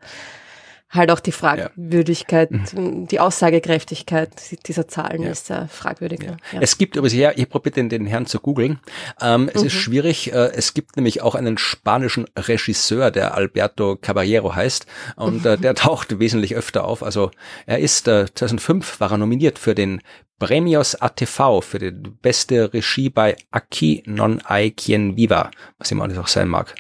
halt 0.94 1.12
auch 1.12 1.20
die 1.20 1.32
Fragwürdigkeit, 1.32 2.52
ja. 2.52 2.80
Mhm. 2.80 3.08
die 3.08 3.20
Aussagekräftigkeit 3.20 4.30
dieser 4.68 4.88
Zahlen 4.88 5.24
ja. 5.24 5.30
ist 5.30 5.50
äh, 5.50 5.68
fragwürdig. 5.68 6.22
Ja. 6.24 6.38
Es 6.60 6.78
gibt 6.78 6.96
übrigens, 6.96 7.18
ja, 7.18 7.32
ich 7.36 7.50
probiere 7.50 7.76
den, 7.76 7.90
den 7.90 8.06
Herrn 8.06 8.26
zu 8.26 8.40
googeln. 8.40 8.80
Ähm, 9.22 9.50
es 9.54 9.62
mhm. 9.62 9.68
ist 9.68 9.74
schwierig. 9.74 10.32
Äh, 10.32 10.52
es 10.54 10.74
gibt 10.74 10.96
nämlich 10.96 11.22
auch 11.22 11.36
einen 11.36 11.58
spanischen 11.58 12.26
Regisseur, 12.38 13.12
der 13.12 13.36
Alberto 13.36 13.98
Caballero 14.00 14.56
heißt 14.56 14.86
und 15.16 15.46
äh, 15.46 15.58
der 15.58 15.76
taucht 15.76 16.20
wesentlich 16.20 16.56
öfter 16.56 16.86
auf. 16.86 17.04
Also 17.04 17.32
er 17.66 17.80
ist 17.80 18.08
äh, 18.08 18.26
2005 18.34 19.00
war 19.00 19.12
er 19.12 19.18
nominiert 19.18 19.60
für 19.60 19.76
den 19.76 20.02
Premios 20.40 20.96
ATV 20.96 21.62
für 21.62 21.80
die 21.80 21.92
beste 21.92 22.74
Regie 22.74 23.10
bei 23.10 23.38
Aquí 23.52 24.04
non 24.06 24.42
hay 24.46 24.72
quien 24.72 25.16
viva, 25.16 25.52
was 25.78 25.92
immer 25.92 26.04
alles 26.04 26.18
auch 26.18 26.28
sein 26.28 26.50
mag. 26.50 26.76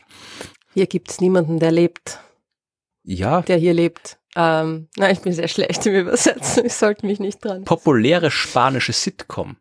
Hier 0.73 0.87
gibt's 0.87 1.21
niemanden, 1.21 1.59
der 1.59 1.71
lebt 1.71 2.19
ja. 3.03 3.41
der 3.41 3.57
hier 3.57 3.73
lebt. 3.73 4.17
Ähm, 4.35 4.87
na, 4.97 5.11
ich 5.11 5.19
bin 5.19 5.33
sehr 5.33 5.47
schlecht 5.47 5.85
im 5.85 5.93
Übersetzen. 5.93 6.65
Ich 6.65 6.73
sollte 6.73 7.05
mich 7.05 7.19
nicht 7.19 7.43
dran. 7.43 7.63
Populäre 7.65 8.31
spanische 8.31 8.93
Sitcom. 8.93 9.57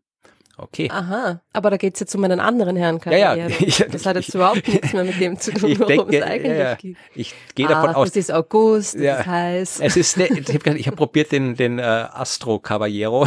Okay. 0.62 0.88
Aha, 0.92 1.40
aber 1.52 1.70
da 1.70 1.76
geht 1.76 1.94
es 1.94 2.00
jetzt 2.00 2.14
um 2.14 2.22
einen 2.24 2.38
anderen 2.38 2.76
Herrn. 2.76 3.00
Ja, 3.06 3.34
ja. 3.34 3.48
das 3.90 4.06
hat 4.06 4.16
jetzt 4.16 4.34
überhaupt 4.34 4.68
nichts 4.68 4.92
mehr 4.92 5.02
mit 5.04 5.18
dem 5.18 5.38
zu 5.40 5.52
tun, 5.52 5.76
worum 5.78 6.10
es 6.10 6.22
eigentlich 6.22 6.52
ja, 6.52 6.70
ja. 6.70 6.74
geht. 6.74 6.96
Ich 7.14 7.34
gehe 7.54 7.66
davon 7.66 7.90
ah, 7.90 7.94
aus. 7.94 8.10
Es 8.10 8.16
ist 8.16 8.30
August, 8.32 8.94
ja. 8.94 9.16
das 9.16 9.26
heißt. 9.26 9.80
Es 9.80 9.96
ist, 9.96 10.18
ne, 10.18 10.28
ich 10.28 10.54
habe 10.54 10.78
hab 10.78 10.96
probiert 10.96 11.32
den, 11.32 11.56
den 11.56 11.78
äh, 11.78 11.82
Astro 11.82 12.58
Caballero 12.58 13.26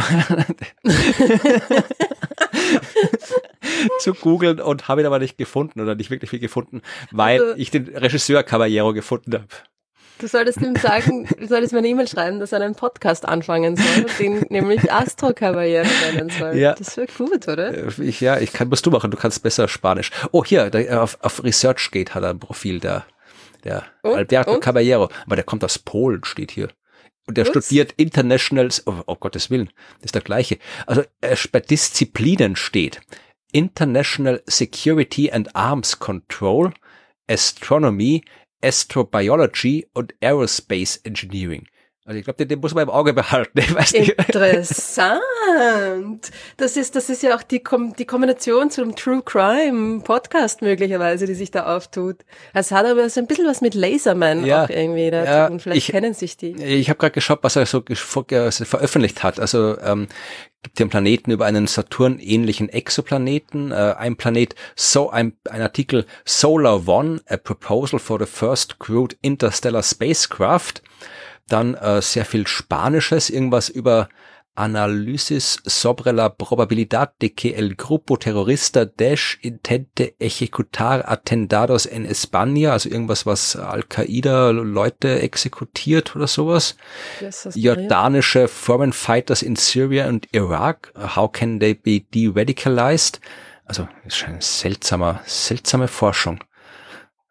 zu 3.98 4.14
googeln 4.14 4.60
und 4.60 4.88
habe 4.88 5.02
ihn 5.02 5.06
aber 5.06 5.18
nicht 5.18 5.36
gefunden 5.36 5.80
oder 5.80 5.94
nicht 5.96 6.10
wirklich 6.10 6.30
viel 6.30 6.38
gefunden, 6.38 6.80
weil 7.10 7.42
also, 7.42 7.56
ich 7.56 7.70
den 7.70 7.88
Regisseur 7.88 8.44
Caballero 8.44 8.94
gefunden 8.94 9.34
habe. 9.34 9.48
Du 10.18 10.28
solltest 10.28 10.62
ihm 10.62 10.76
sagen, 10.76 11.28
du 11.38 11.46
solltest 11.46 11.72
mir 11.72 11.80
eine 11.80 11.88
E-Mail 11.88 12.08
schreiben, 12.08 12.40
dass 12.40 12.52
er 12.52 12.62
einen 12.62 12.74
Podcast 12.74 13.26
anfangen 13.26 13.76
soll, 13.76 14.06
den 14.18 14.46
nämlich 14.48 14.90
Astro 14.90 15.34
Caballero 15.34 15.86
nennen 16.10 16.30
soll. 16.30 16.56
Ja. 16.56 16.74
Das 16.74 16.96
wäre 16.96 17.06
gut, 17.06 17.46
oder? 17.48 17.74
Äh, 17.74 18.02
ich, 18.02 18.20
ja, 18.20 18.38
ich 18.38 18.52
kann, 18.52 18.70
was 18.70 18.80
du 18.80 18.90
machen, 18.90 19.10
du 19.10 19.16
kannst 19.16 19.42
besser 19.42 19.68
Spanisch. 19.68 20.10
Oh, 20.32 20.44
hier, 20.44 20.70
der, 20.70 21.02
auf, 21.02 21.18
auf 21.20 21.44
ResearchGate 21.44 22.14
hat 22.14 22.22
er 22.22 22.30
ein 22.30 22.38
Profil, 22.38 22.80
der, 22.80 23.04
der 23.64 23.84
und? 24.02 24.14
Alberto 24.14 24.54
und? 24.54 24.60
Caballero. 24.60 25.10
Aber 25.26 25.36
der 25.36 25.44
kommt 25.44 25.62
aus 25.64 25.78
Polen, 25.78 26.24
steht 26.24 26.50
hier. 26.50 26.68
Und 27.26 27.36
der 27.36 27.44
Was? 27.44 27.50
studiert 27.50 27.92
Internationals, 27.96 28.86
oh, 28.86 29.02
oh 29.06 29.16
Gottes 29.16 29.50
Willen, 29.50 29.70
das 29.98 30.06
ist 30.06 30.14
der 30.14 30.22
gleiche. 30.22 30.58
Also 30.86 31.02
äh, 31.20 31.36
bei 31.52 31.60
Disziplinen 31.60 32.56
steht 32.56 33.00
International 33.52 34.42
Security 34.46 35.30
and 35.30 35.54
Arms 35.54 35.98
Control, 35.98 36.72
Astronomy, 37.28 38.22
Astrobiology 38.66 39.86
und 39.94 40.12
Aerospace 40.20 40.96
Engineering. 41.04 41.68
Also 42.06 42.18
ich 42.20 42.24
glaube, 42.24 42.36
den, 42.36 42.46
den, 42.46 42.60
muss 42.60 42.72
man 42.72 42.84
im 42.84 42.90
Auge 42.90 43.12
behalten. 43.12 43.58
Ich 43.58 43.74
weiß 43.74 43.92
nicht. 43.94 44.10
Interessant. 44.10 45.20
Das 46.56 46.76
ist, 46.76 46.94
das 46.94 47.10
ist 47.10 47.24
ja 47.24 47.34
auch 47.36 47.42
die, 47.42 47.58
Kom 47.58 47.96
die 47.96 48.04
Kombination 48.04 48.70
zum 48.70 48.94
True 48.94 49.22
Crime 49.24 50.02
Podcast 50.02 50.62
möglicherweise, 50.62 51.26
die 51.26 51.34
sich 51.34 51.50
da 51.50 51.74
auftut. 51.76 52.18
Es 52.54 52.70
hat 52.70 52.86
aber 52.86 53.10
so 53.10 53.20
ein 53.20 53.26
bisschen 53.26 53.46
was 53.46 53.60
mit 53.60 53.74
Laserman 53.74 54.46
ja, 54.46 54.64
auch 54.64 54.68
irgendwie 54.68 55.10
da 55.10 55.24
ja, 55.24 55.46
und 55.48 55.60
vielleicht 55.60 55.88
ich, 55.88 55.92
kennen 55.92 56.14
sich 56.14 56.36
die. 56.36 56.52
Ich 56.62 56.88
habe 56.88 56.98
gerade 56.98 57.12
geschaut, 57.12 57.40
was 57.42 57.56
er 57.56 57.66
so 57.66 57.82
veröffentlicht 57.82 59.24
hat. 59.24 59.40
Also 59.40 59.76
ähm, 59.80 60.06
gibt 60.62 60.78
den 60.78 60.88
Planeten 60.88 61.32
über 61.32 61.46
einen 61.46 61.66
Saturn-ähnlichen 61.66 62.68
Exoplaneten, 62.68 63.72
äh, 63.72 63.94
ein 63.98 64.14
Planet, 64.14 64.54
so 64.76 65.10
ein, 65.10 65.32
ein 65.50 65.60
Artikel 65.60 66.06
Solar 66.24 66.86
One, 66.86 67.20
a 67.28 67.36
proposal 67.36 67.98
for 67.98 68.20
the 68.20 68.26
first 68.26 68.78
crewed 68.78 69.16
interstellar 69.22 69.82
spacecraft 69.82 70.82
dann 71.48 71.74
äh, 71.74 72.02
sehr 72.02 72.24
viel 72.24 72.46
Spanisches, 72.46 73.30
irgendwas 73.30 73.68
über 73.68 74.08
Analysis 74.56 75.58
sobre 75.66 76.12
la 76.12 76.30
probabilidad 76.30 77.20
de 77.20 77.28
que 77.28 77.54
el 77.54 77.76
grupo 77.76 78.16
terrorista 78.16 78.86
Daesh 78.86 79.38
intente 79.42 80.16
ejecutar 80.18 81.04
atentados 81.06 81.84
en 81.84 82.06
España, 82.06 82.72
also 82.72 82.88
irgendwas, 82.88 83.26
was 83.26 83.54
Al-Qaida 83.54 84.50
Leute 84.50 85.20
exekutiert 85.20 86.16
oder 86.16 86.26
sowas. 86.26 86.76
Jordanische 87.54 88.48
Foreign 88.48 88.94
Fighters 88.94 89.42
in 89.42 89.56
Syria 89.56 90.08
und 90.08 90.26
Iraq, 90.32 90.90
how 91.16 91.30
can 91.30 91.60
they 91.60 91.74
be 91.74 92.00
de-radicalized? 92.00 93.20
Also 93.66 93.86
ist 94.06 94.16
schon 94.16 94.30
eine 94.30 94.42
seltsamer, 94.42 95.20
seltsame 95.26 95.86
Forschung. 95.88 96.42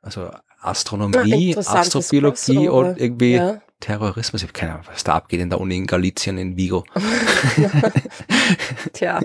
Also 0.02 0.30
Astronomie, 0.62 1.56
Astrobiologie 1.58 2.68
und 2.70 3.00
irgendwie 3.00 3.36
ja. 3.36 3.62
Terrorismus. 3.86 4.42
Ich 4.42 4.48
habe 4.48 4.54
keine 4.54 4.74
Ahnung, 4.74 4.86
was 4.92 5.04
da 5.04 5.14
abgeht 5.14 5.42
in 5.42 5.52
der 5.52 5.62
Uni 5.62 5.78
in 5.78 5.86
Galicien, 5.86 6.40
in 6.40 6.58
Vigo. 6.58 6.86
Tja, 8.94 9.20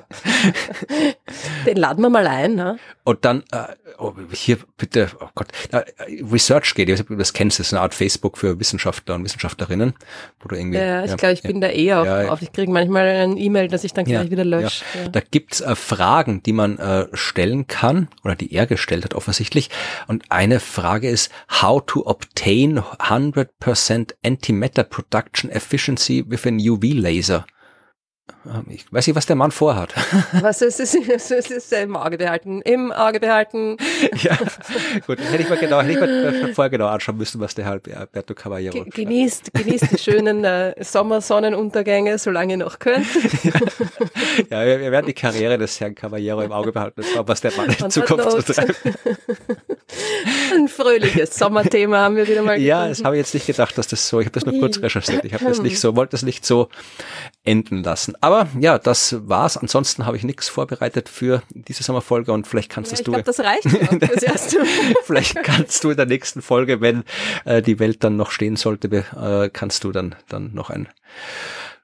den 1.66 1.76
laden 1.78 2.02
wir 2.02 2.10
mal 2.10 2.26
ein. 2.26 2.56
Ne? 2.56 2.78
Und 3.04 3.24
dann, 3.24 3.42
äh, 3.52 3.68
oh, 3.96 4.12
hier 4.32 4.58
bitte, 4.76 5.08
oh 5.18 5.28
Gott, 5.34 5.48
äh, 5.72 5.82
Research 6.30 6.74
geht, 6.74 6.88
ich 6.88 6.92
weiß 6.92 6.98
nicht, 6.98 7.10
ob 7.10 7.16
du 7.16 7.16
das 7.16 7.32
kennst, 7.32 7.58
das 7.58 7.68
ist 7.68 7.72
eine 7.72 7.80
Art 7.80 7.94
Facebook 7.94 8.36
für 8.36 8.60
Wissenschaftler 8.60 9.14
und 9.14 9.24
Wissenschaftlerinnen, 9.24 9.94
wo 10.40 10.48
du 10.48 10.56
irgendwie... 10.56 10.76
Ja, 10.76 11.04
ich 11.04 11.10
ja, 11.10 11.16
glaube, 11.16 11.32
ich 11.32 11.42
ja, 11.42 11.48
bin 11.48 11.60
da 11.62 11.70
eh 11.70 11.94
auch 11.94 12.04
ja, 12.04 12.28
auf. 12.28 12.42
Ich 12.42 12.52
kriege 12.52 12.70
manchmal 12.70 13.06
ein 13.06 13.38
E-Mail, 13.38 13.68
dass 13.68 13.82
ich 13.84 13.94
dann 13.94 14.04
gleich 14.04 14.30
wieder 14.30 14.44
lösche. 14.44 14.84
Da 15.10 15.20
gibt's 15.20 15.62
äh, 15.62 15.74
Fragen, 15.74 16.42
die 16.42 16.52
man 16.52 16.78
äh, 16.78 17.06
stellen 17.14 17.66
kann, 17.66 18.08
oder 18.24 18.36
die 18.36 18.52
er 18.52 18.66
gestellt 18.66 19.04
hat 19.04 19.14
offensichtlich. 19.14 19.70
Und 20.06 20.24
eine 20.28 20.60
Frage 20.60 21.08
ist, 21.08 21.32
how 21.62 21.82
to 21.84 22.06
obtain 22.06 22.78
100% 22.80 24.12
Antimatter 24.50 24.82
Production 24.82 25.48
Efficiency 25.50 26.22
with 26.22 26.44
a 26.44 26.50
UV 26.50 26.94
Laser. 26.94 27.44
Ähm, 28.46 28.64
ich 28.68 28.92
weiß 28.92 29.06
nicht, 29.06 29.16
was 29.16 29.26
der 29.26 29.36
Mann 29.36 29.50
vorhat. 29.50 29.92
Was 30.40 30.62
ist 30.62 30.80
es? 30.80 30.94
Es 30.94 31.30
ist 31.30 31.72
im 31.72 31.96
Auge 31.96 32.16
behalten. 32.16 32.62
Im 32.62 32.92
Auge 32.92 33.20
behalten. 33.20 33.76
Ja, 34.22 34.36
gut. 35.06 35.18
Hätte 35.18 35.42
ich 35.42 35.48
mal 35.48 35.58
genau, 35.58 35.80
hätte 35.80 35.92
ich 35.92 36.42
mal 36.42 36.54
vorher 36.54 36.70
genau 36.70 36.86
anschauen 36.86 37.16
müssen, 37.16 37.40
was 37.40 37.54
der 37.54 37.64
Herr 37.64 37.80
Alberto 37.96 38.34
Caballero. 38.34 38.84
Genießt, 38.84 39.52
genießt 39.52 39.92
die 39.92 39.98
schönen 39.98 40.44
äh, 40.44 40.74
Sommersonnenuntergänge, 40.82 42.18
solange 42.18 42.54
ihr 42.54 42.56
noch 42.58 42.78
könnt. 42.78 43.06
ja, 44.50 44.64
ja 44.64 44.80
wir, 44.80 44.90
werden 44.90 45.06
die 45.06 45.14
Karriere 45.14 45.58
des 45.58 45.80
Herrn 45.80 45.94
Caballero 45.94 46.42
im 46.42 46.52
Auge 46.52 46.72
behalten. 46.72 47.02
Das 47.02 47.14
war, 47.14 47.28
was 47.28 47.40
der 47.40 47.52
Mann 47.56 47.70
in 47.70 47.90
Zukunft 47.90 48.30
so 48.30 48.52
treibt. 48.52 48.80
Ein 50.54 50.68
fröhliches 50.68 51.34
Sommerthema 51.36 51.98
haben 51.98 52.16
wir 52.16 52.26
wieder 52.26 52.42
mal 52.42 52.54
gefunden. 52.54 52.66
Ja, 52.66 52.88
das 52.88 53.04
habe 53.04 53.16
ich 53.16 53.20
jetzt 53.20 53.34
nicht 53.34 53.46
gedacht, 53.46 53.76
dass 53.78 53.86
das 53.88 54.08
so, 54.08 54.20
ich 54.20 54.26
habe 54.26 54.34
das 54.34 54.46
nur 54.46 54.58
kurz 54.58 54.80
recherchiert. 54.80 55.24
Ich 55.24 55.34
habe 55.34 55.44
das 55.44 55.60
nicht 55.60 55.78
so, 55.80 55.96
wollte 55.96 56.12
das 56.12 56.22
nicht 56.22 56.44
so 56.44 56.68
enden 57.44 57.82
lassen. 57.82 58.14
Aber 58.20 58.48
ja, 58.58 58.78
das 58.78 59.16
war's. 59.28 59.56
Ansonsten 59.56 60.06
habe 60.06 60.16
ich 60.16 60.24
nichts 60.24 60.48
vorbereitet 60.48 61.08
für 61.08 61.42
diese 61.50 61.82
Sommerfolge 61.82 62.32
und 62.32 62.46
vielleicht 62.46 62.70
kannst 62.70 62.92
ja, 62.92 62.98
ich 62.98 63.04
du. 63.04 63.12
Glaub, 63.12 63.24
das 63.24 63.40
reicht 63.40 63.68
fürs 63.68 64.22
erste. 64.22 64.64
vielleicht 65.04 65.42
kannst 65.42 65.82
du 65.84 65.90
in 65.90 65.96
der 65.96 66.06
nächsten 66.06 66.42
Folge, 66.42 66.80
wenn 66.80 67.04
äh, 67.44 67.62
die 67.62 67.78
Welt 67.78 68.04
dann 68.04 68.16
noch 68.16 68.30
stehen 68.30 68.56
sollte, 68.56 68.88
äh, 68.88 69.50
kannst 69.50 69.84
du 69.84 69.92
dann 69.92 70.14
dann 70.28 70.52
noch 70.54 70.70
ein 70.70 70.88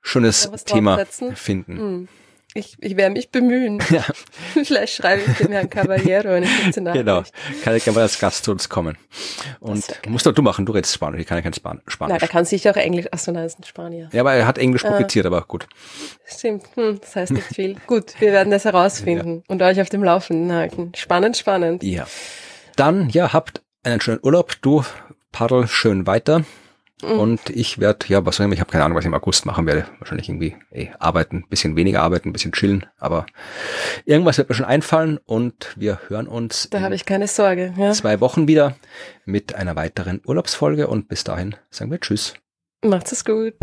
schönes 0.03 0.51
Thema 0.65 1.05
finden. 1.35 1.79
Hm. 1.79 2.09
Ich, 2.57 2.77
ich 2.81 2.97
werde 2.97 3.13
mich 3.13 3.31
bemühen. 3.31 3.83
Ja. 3.91 4.05
Vielleicht 4.65 4.95
schreibe 4.95 5.23
ich 5.23 5.39
dem 5.39 5.53
Herrn 5.53 5.71
Caballero 5.71 6.31
eine 6.31 6.47
kurze 6.47 6.81
Nachricht. 6.83 7.05
Genau, 7.05 7.23
kann 7.63 7.77
ich 7.77 7.85
gerne 7.85 7.97
mal 7.97 8.03
als 8.03 8.19
Gast 8.19 8.45
zu 8.45 8.51
uns 8.51 8.69
kommen. 8.69 8.99
Und 9.61 9.85
musst 10.09 10.27
doch 10.27 10.33
du 10.33 10.43
machen, 10.43 10.67
du 10.67 10.73
redest 10.73 10.93
Spanisch, 10.93 11.21
ich 11.21 11.27
kann 11.27 11.39
ja 11.39 11.43
kein 11.43 11.55
Span 11.55 11.81
Spanisch. 11.87 12.13
Nein, 12.13 12.21
er 12.21 12.29
kann 12.29 12.45
sicher 12.45 12.73
auch 12.73 12.77
Englisch, 12.77 13.07
achso, 13.13 13.31
nein, 13.31 13.47
ist 13.47 13.61
ein 13.61 13.65
Spanier. 13.65 14.09
Ja, 14.13 14.23
aber 14.23 14.35
er 14.35 14.47
hat 14.47 14.59
Englisch 14.59 14.85
ah. 14.85 14.91
publiziert, 14.91 15.25
aber 15.25 15.43
gut. 15.43 15.67
Stimmt, 16.27 16.65
hm, 16.75 16.99
das 17.01 17.15
heißt 17.15 17.33
nicht 17.33 17.47
viel. 17.47 17.77
gut, 17.87 18.15
wir 18.19 18.33
werden 18.33 18.51
das 18.51 18.65
herausfinden 18.65 19.37
ja. 19.37 19.43
und 19.49 19.63
euch 19.63 19.81
auf 19.81 19.89
dem 19.89 20.03
Laufenden 20.03 20.53
halten. 20.53 20.93
Spannend, 20.97 21.37
spannend. 21.37 21.83
Ja. 21.83 22.07
Dann, 22.75 23.09
ja, 23.11 23.33
habt 23.33 23.63
einen 23.85 24.01
schönen 24.01 24.21
Urlaub, 24.23 24.55
du 24.63 24.85
paddel 25.33 25.69
schön 25.69 26.07
weiter. 26.07 26.45
Mhm. 27.03 27.21
Und 27.21 27.51
ich 27.51 27.79
werde, 27.79 28.07
ja, 28.09 28.25
was 28.25 28.37
soll 28.37 28.47
ich, 28.47 28.53
ich 28.55 28.61
habe 28.61 28.71
keine 28.71 28.85
Ahnung, 28.85 28.97
was 28.97 29.05
ich 29.05 29.09
im 29.09 29.15
August 29.15 29.45
machen 29.45 29.67
werde. 29.67 29.87
Wahrscheinlich 29.99 30.29
irgendwie 30.29 30.57
ey, 30.71 30.91
arbeiten, 30.99 31.45
bisschen 31.49 31.77
weniger 31.77 32.03
arbeiten, 32.03 32.33
bisschen 32.33 32.53
chillen, 32.53 32.87
aber 32.99 33.27
irgendwas 34.05 34.39
wird 34.39 34.49
mir 34.49 34.55
schon 34.55 34.67
einfallen 34.67 35.19
und 35.19 35.75
wir 35.77 36.01
hören 36.09 36.27
uns. 36.27 36.69
Da 36.71 36.81
habe 36.81 36.95
ich 36.95 37.05
keine 37.05 37.29
Sorge. 37.29 37.75
Ja. 37.77 37.93
Zwei 37.93 38.21
Wochen 38.21 38.49
wieder 38.49 38.77
mit 39.25 39.55
einer 39.55 39.77
weiteren 39.77 40.23
Urlaubsfolge 40.25 40.87
und 40.87 41.09
bis 41.09 41.25
dahin 41.25 41.55
sagen 41.71 41.91
wir 41.91 42.01
Tschüss. 42.01 42.35
Macht's 42.83 43.13
es 43.13 43.25
gut. 43.25 43.55